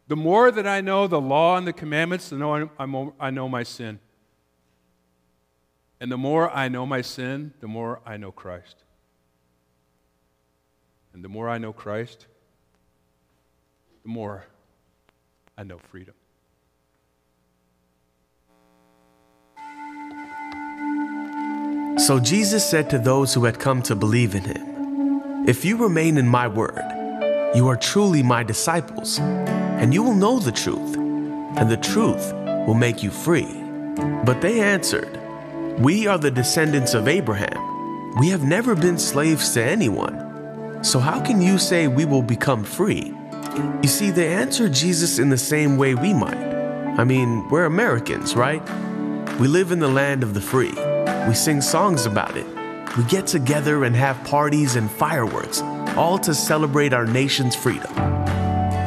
The 0.07 0.15
more 0.15 0.51
that 0.51 0.67
I 0.67 0.81
know 0.81 1.07
the 1.07 1.19
law 1.19 1.57
and 1.57 1.65
the 1.65 1.73
commandments, 1.73 2.29
the 2.29 2.35
more 2.35 3.13
I 3.19 3.29
know 3.29 3.49
my 3.49 3.63
sin. 3.63 3.99
And 5.99 6.11
the 6.11 6.17
more 6.17 6.49
I 6.51 6.67
know 6.67 6.85
my 6.85 7.01
sin, 7.01 7.53
the 7.59 7.67
more 7.67 8.01
I 8.05 8.17
know 8.17 8.31
Christ. 8.31 8.83
And 11.13 11.23
the 11.23 11.29
more 11.29 11.49
I 11.49 11.57
know 11.57 11.73
Christ, 11.73 12.27
the 14.03 14.09
more 14.09 14.45
I 15.57 15.63
know 15.63 15.77
freedom. 15.77 16.13
So 22.07 22.21
Jesus 22.21 22.65
said 22.65 22.89
to 22.91 22.99
those 22.99 23.33
who 23.33 23.43
had 23.43 23.59
come 23.59 23.81
to 23.81 23.93
believe 23.93 24.33
in 24.33 24.43
him, 24.43 25.45
If 25.45 25.65
you 25.65 25.75
remain 25.75 26.17
in 26.17 26.25
my 26.25 26.47
word, 26.47 26.81
you 27.53 27.67
are 27.67 27.75
truly 27.75 28.23
my 28.23 28.43
disciples, 28.43 29.19
and 29.19 29.93
you 29.93 30.03
will 30.03 30.13
know 30.13 30.39
the 30.39 30.53
truth, 30.53 30.95
and 30.95 31.69
the 31.69 31.75
truth 31.75 32.31
will 32.65 32.75
make 32.75 33.03
you 33.03 33.11
free. 33.11 33.61
But 34.23 34.39
they 34.39 34.61
answered, 34.61 35.19
We 35.79 36.07
are 36.07 36.17
the 36.17 36.31
descendants 36.31 36.93
of 36.93 37.09
Abraham. 37.09 38.15
We 38.21 38.29
have 38.29 38.45
never 38.45 38.73
been 38.73 38.97
slaves 38.97 39.53
to 39.55 39.61
anyone. 39.61 40.81
So 40.85 40.99
how 40.99 41.19
can 41.19 41.41
you 41.41 41.57
say 41.57 41.89
we 41.89 42.05
will 42.05 42.21
become 42.21 42.63
free? 42.63 43.13
You 43.83 43.89
see, 43.89 44.11
they 44.11 44.29
answered 44.29 44.71
Jesus 44.71 45.19
in 45.19 45.29
the 45.29 45.37
same 45.37 45.75
way 45.75 45.93
we 45.93 46.13
might. 46.13 46.37
I 46.97 47.03
mean, 47.03 47.49
we're 47.49 47.65
Americans, 47.65 48.33
right? 48.33 48.63
We 49.41 49.49
live 49.49 49.73
in 49.73 49.79
the 49.79 49.89
land 49.89 50.23
of 50.23 50.33
the 50.33 50.41
free. 50.41 50.87
We 51.27 51.33
sing 51.33 51.61
songs 51.61 52.05
about 52.05 52.37
it. 52.37 52.45
We 52.97 53.03
get 53.03 53.27
together 53.27 53.83
and 53.83 53.95
have 53.95 54.23
parties 54.23 54.75
and 54.75 54.89
fireworks, 54.89 55.61
all 55.95 56.17
to 56.19 56.33
celebrate 56.33 56.93
our 56.93 57.05
nation's 57.05 57.55
freedom. 57.55 57.93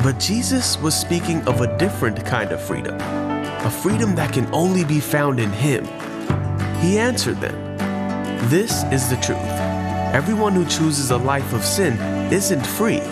But 0.03 0.19
Jesus 0.19 0.79
was 0.79 0.99
speaking 0.99 1.47
of 1.47 1.61
a 1.61 1.77
different 1.79 2.25
kind 2.25 2.51
of 2.53 2.63
freedom, 2.63 2.97
a 3.01 3.71
freedom 3.71 4.15
that 4.15 4.33
can 4.33 4.53
only 4.55 4.85
be 4.85 5.01
found 5.01 5.39
in 5.39 5.51
Him. 5.51 5.85
He 6.81 6.99
answered 6.99 7.41
them 7.41 7.57
This 8.49 8.85
is 8.93 9.11
the 9.11 9.17
truth. 9.17 9.39
Everyone 10.15 10.55
who 10.55 10.65
chooses 10.65 11.11
a 11.11 11.19
life 11.19 11.53
of 11.53 11.65
sin 11.65 11.99
isn't 12.33 12.67
free 12.67 13.03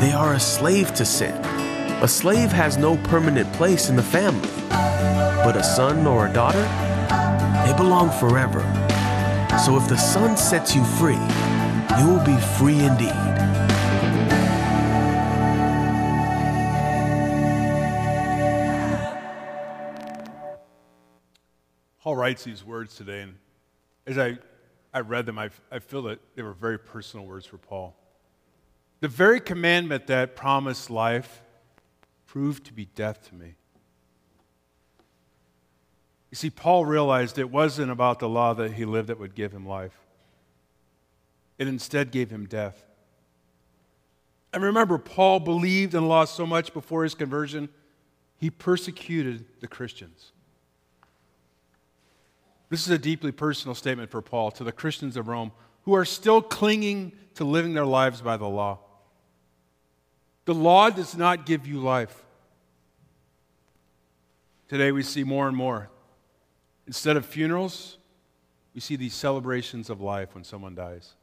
they 0.00 0.12
are 0.12 0.34
a 0.34 0.40
slave 0.40 0.92
to 0.94 1.04
sin. 1.04 1.32
A 2.02 2.08
slave 2.08 2.50
has 2.50 2.76
no 2.76 2.96
permanent 2.96 3.50
place 3.52 3.88
in 3.88 3.94
the 3.94 4.02
family, 4.02 4.50
but 4.68 5.56
a 5.56 5.62
son 5.62 6.04
or 6.04 6.26
a 6.26 6.32
daughter, 6.32 6.62
they 7.64 7.72
belong 7.76 8.10
forever. 8.18 8.60
So 9.64 9.76
if 9.76 9.88
the 9.88 9.96
Son 9.96 10.36
sets 10.36 10.74
you 10.74 10.84
free, 10.84 11.18
you 11.98 12.08
will 12.08 12.24
be 12.24 12.36
free 12.58 12.78
indeed. 12.78 13.14
Paul 22.00 22.16
writes 22.16 22.44
these 22.44 22.62
words 22.62 22.96
today, 22.96 23.22
and 23.22 23.36
as 24.06 24.18
I, 24.18 24.36
I 24.92 25.00
read 25.00 25.24
them, 25.24 25.38
I, 25.38 25.48
I 25.72 25.78
feel 25.78 26.02
that 26.02 26.20
they 26.36 26.42
were 26.42 26.52
very 26.52 26.78
personal 26.78 27.24
words 27.24 27.46
for 27.46 27.56
Paul. 27.56 27.96
The 29.00 29.08
very 29.08 29.40
commandment 29.40 30.06
that 30.08 30.36
promised 30.36 30.90
life 30.90 31.42
proved 32.26 32.66
to 32.66 32.74
be 32.74 32.84
death 32.94 33.26
to 33.28 33.34
me. 33.34 33.54
You 36.34 36.36
see, 36.36 36.50
Paul 36.50 36.84
realized 36.84 37.38
it 37.38 37.48
wasn't 37.48 37.92
about 37.92 38.18
the 38.18 38.28
law 38.28 38.54
that 38.54 38.72
he 38.72 38.84
lived 38.84 39.06
that 39.06 39.20
would 39.20 39.36
give 39.36 39.52
him 39.52 39.64
life, 39.64 39.96
it 41.58 41.68
instead 41.68 42.10
gave 42.10 42.28
him 42.28 42.46
death. 42.46 42.84
And 44.52 44.64
remember, 44.64 44.98
Paul 44.98 45.38
believed 45.38 45.94
in 45.94 46.08
law 46.08 46.24
so 46.24 46.44
much 46.44 46.74
before 46.74 47.04
his 47.04 47.14
conversion, 47.14 47.68
he 48.36 48.50
persecuted 48.50 49.44
the 49.60 49.68
Christians. 49.68 50.32
This 52.68 52.80
is 52.80 52.90
a 52.90 52.98
deeply 52.98 53.30
personal 53.30 53.76
statement 53.76 54.10
for 54.10 54.20
Paul 54.20 54.50
to 54.50 54.64
the 54.64 54.72
Christians 54.72 55.16
of 55.16 55.28
Rome 55.28 55.52
who 55.82 55.94
are 55.94 56.04
still 56.04 56.42
clinging 56.42 57.12
to 57.36 57.44
living 57.44 57.74
their 57.74 57.86
lives 57.86 58.20
by 58.20 58.36
the 58.36 58.48
law. 58.48 58.80
The 60.46 60.54
law 60.54 60.90
does 60.90 61.16
not 61.16 61.46
give 61.46 61.64
you 61.64 61.78
life. 61.78 62.24
Today 64.66 64.90
we 64.90 65.04
see 65.04 65.22
more 65.22 65.46
and 65.46 65.56
more. 65.56 65.90
Instead 66.86 67.16
of 67.16 67.24
funerals, 67.24 67.98
we 68.74 68.80
see 68.80 68.96
these 68.96 69.14
celebrations 69.14 69.88
of 69.88 70.00
life 70.00 70.34
when 70.34 70.44
someone 70.44 70.74
dies. 70.74 71.14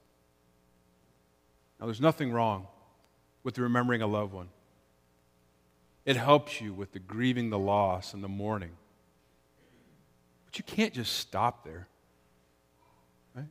Now, 1.80 1.88
there's 1.88 2.02
nothing 2.02 2.32
wrong 2.32 2.68
with 3.44 3.58
remembering 3.58 4.02
a 4.02 4.08
loved 4.08 4.34
one. 4.34 4.50
It 6.06 6.16
helps 6.16 6.62
you 6.62 6.74
with 6.74 6.94
the 6.94 7.00
grieving 7.00 7.50
the 7.50 7.60
loss 7.60 8.14
and 8.14 8.24
the 8.24 8.28
mourning. 8.28 8.72
But 10.46 10.58
you 10.58 10.64
can't 10.64 10.94
just 10.94 11.14
stop 11.14 11.64
there. 11.64 11.88
Right? 13.36 13.46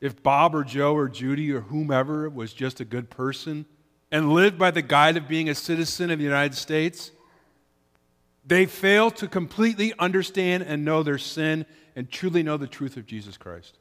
If 0.00 0.22
Bob 0.22 0.54
or 0.54 0.64
Joe 0.64 0.94
or 0.94 1.08
Judy 1.08 1.52
or 1.52 1.60
whomever 1.60 2.28
was 2.28 2.52
just 2.52 2.80
a 2.80 2.84
good 2.84 3.10
person, 3.10 3.66
and 4.12 4.32
lived 4.32 4.58
by 4.58 4.70
the 4.70 4.82
guide 4.82 5.16
of 5.16 5.28
being 5.28 5.48
a 5.48 5.54
citizen 5.54 6.10
of 6.10 6.18
the 6.18 6.24
United 6.24 6.54
States, 6.54 7.12
they 8.50 8.66
fail 8.66 9.12
to 9.12 9.28
completely 9.28 9.94
understand 9.96 10.64
and 10.64 10.84
know 10.84 11.04
their 11.04 11.18
sin 11.18 11.64
and 11.94 12.10
truly 12.10 12.42
know 12.42 12.56
the 12.56 12.66
truth 12.66 12.96
of 12.96 13.06
Jesus 13.06 13.36
Christ. 13.36 13.78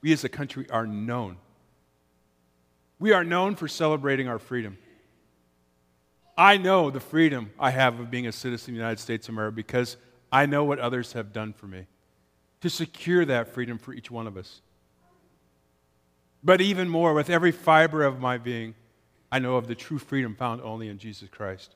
We 0.00 0.12
as 0.12 0.24
a 0.24 0.28
country 0.28 0.68
are 0.70 0.88
known. 0.88 1.36
We 2.98 3.12
are 3.12 3.22
known 3.22 3.54
for 3.54 3.68
celebrating 3.68 4.26
our 4.26 4.40
freedom. 4.40 4.76
I 6.36 6.56
know 6.56 6.90
the 6.90 6.98
freedom 6.98 7.52
I 7.56 7.70
have 7.70 8.00
of 8.00 8.10
being 8.10 8.26
a 8.26 8.32
citizen 8.32 8.72
of 8.72 8.74
the 8.74 8.80
United 8.80 8.98
States 8.98 9.28
of 9.28 9.36
America 9.36 9.54
because 9.54 9.96
I 10.32 10.46
know 10.46 10.64
what 10.64 10.80
others 10.80 11.12
have 11.12 11.32
done 11.32 11.52
for 11.52 11.68
me 11.68 11.86
to 12.60 12.68
secure 12.68 13.24
that 13.26 13.54
freedom 13.54 13.78
for 13.78 13.94
each 13.94 14.10
one 14.10 14.26
of 14.26 14.36
us. 14.36 14.62
But 16.42 16.60
even 16.60 16.88
more, 16.88 17.14
with 17.14 17.30
every 17.30 17.52
fiber 17.52 18.02
of 18.02 18.18
my 18.18 18.36
being, 18.36 18.74
I 19.32 19.38
know 19.38 19.56
of 19.56 19.66
the 19.66 19.74
true 19.74 19.98
freedom 19.98 20.34
found 20.34 20.60
only 20.60 20.88
in 20.88 20.98
Jesus 20.98 21.26
Christ. 21.30 21.74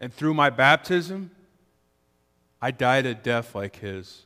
And 0.00 0.12
through 0.12 0.34
my 0.34 0.50
baptism, 0.50 1.30
I 2.60 2.72
died 2.72 3.06
a 3.06 3.14
death 3.14 3.54
like 3.54 3.76
his, 3.76 4.24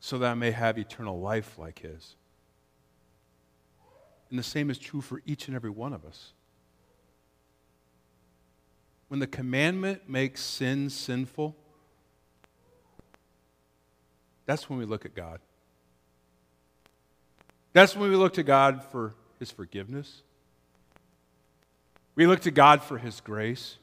so 0.00 0.18
that 0.18 0.32
I 0.32 0.34
may 0.34 0.50
have 0.50 0.78
eternal 0.78 1.20
life 1.20 1.56
like 1.58 1.78
his. 1.78 2.16
And 4.28 4.36
the 4.36 4.42
same 4.42 4.68
is 4.68 4.78
true 4.78 5.00
for 5.00 5.22
each 5.26 5.46
and 5.46 5.54
every 5.54 5.70
one 5.70 5.92
of 5.92 6.04
us. 6.04 6.32
When 9.06 9.20
the 9.20 9.28
commandment 9.28 10.08
makes 10.08 10.40
sin 10.40 10.90
sinful, 10.90 11.54
that's 14.44 14.68
when 14.68 14.80
we 14.80 14.84
look 14.84 15.04
at 15.04 15.14
God. 15.14 15.38
That's 17.72 17.94
when 17.94 18.10
we 18.10 18.16
look 18.16 18.34
to 18.34 18.42
God 18.42 18.82
for 18.90 19.14
His 19.38 19.50
forgiveness. 19.50 20.22
We 22.14 22.26
look 22.26 22.40
to 22.40 22.50
God 22.50 22.82
for 22.82 22.98
His 22.98 23.20
grace. 23.20 23.76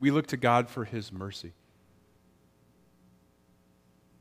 We 0.00 0.10
look 0.10 0.26
to 0.28 0.36
God 0.36 0.68
for 0.68 0.84
His 0.84 1.12
mercy. 1.12 1.52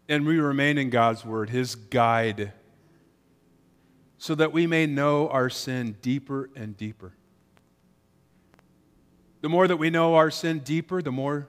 And 0.08 0.26
we 0.26 0.38
remain 0.40 0.78
in 0.78 0.90
God's 0.90 1.26
Word, 1.26 1.50
His 1.50 1.76
guide, 1.76 2.54
so 4.18 4.36
that 4.36 4.54
we 4.54 4.68
may 4.68 4.86
know 4.86 5.28
our 5.30 5.50
sin 5.50 5.98
deeper 6.02 6.50
and 6.56 6.78
deeper. 6.78 7.14
The 9.42 9.50
more 9.50 9.68
that 9.68 9.78
we 9.78 9.90
know 9.90 10.16
our 10.16 10.32
sin 10.32 10.60
deeper, 10.60 11.02
the 11.02 11.12
more 11.12 11.48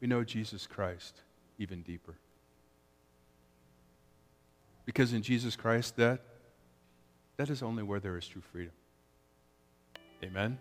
we 0.00 0.06
know 0.06 0.24
Jesus 0.24 0.66
Christ 0.66 1.22
even 1.58 1.82
deeper. 1.82 2.16
Because 4.84 5.12
in 5.12 5.22
Jesus 5.22 5.56
Christ, 5.56 5.96
that, 5.96 6.20
that 7.36 7.50
is 7.50 7.62
only 7.62 7.82
where 7.82 8.00
there 8.00 8.16
is 8.16 8.26
true 8.26 8.42
freedom. 8.42 8.72
Amen. 10.22 10.58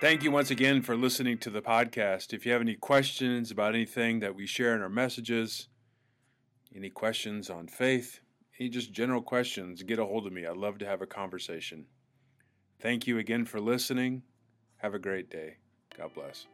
Thank 0.00 0.22
you 0.22 0.30
once 0.30 0.50
again 0.50 0.80
for 0.80 0.96
listening 0.96 1.36
to 1.40 1.50
the 1.50 1.60
podcast. 1.60 2.32
If 2.32 2.46
you 2.46 2.52
have 2.52 2.62
any 2.62 2.74
questions 2.74 3.50
about 3.50 3.74
anything 3.74 4.20
that 4.20 4.34
we 4.34 4.46
share 4.46 4.74
in 4.74 4.80
our 4.80 4.88
messages, 4.88 5.68
any 6.74 6.88
questions 6.88 7.50
on 7.50 7.68
faith, 7.68 8.20
any 8.58 8.70
just 8.70 8.92
general 8.92 9.20
questions, 9.20 9.82
get 9.82 9.98
a 9.98 10.06
hold 10.06 10.26
of 10.26 10.32
me. 10.32 10.46
I'd 10.46 10.56
love 10.56 10.78
to 10.78 10.86
have 10.86 11.02
a 11.02 11.06
conversation. 11.06 11.84
Thank 12.80 13.06
you 13.06 13.18
again 13.18 13.44
for 13.44 13.60
listening. 13.60 14.22
Have 14.78 14.94
a 14.94 14.98
great 14.98 15.28
day. 15.28 15.58
God 15.98 16.14
bless. 16.14 16.46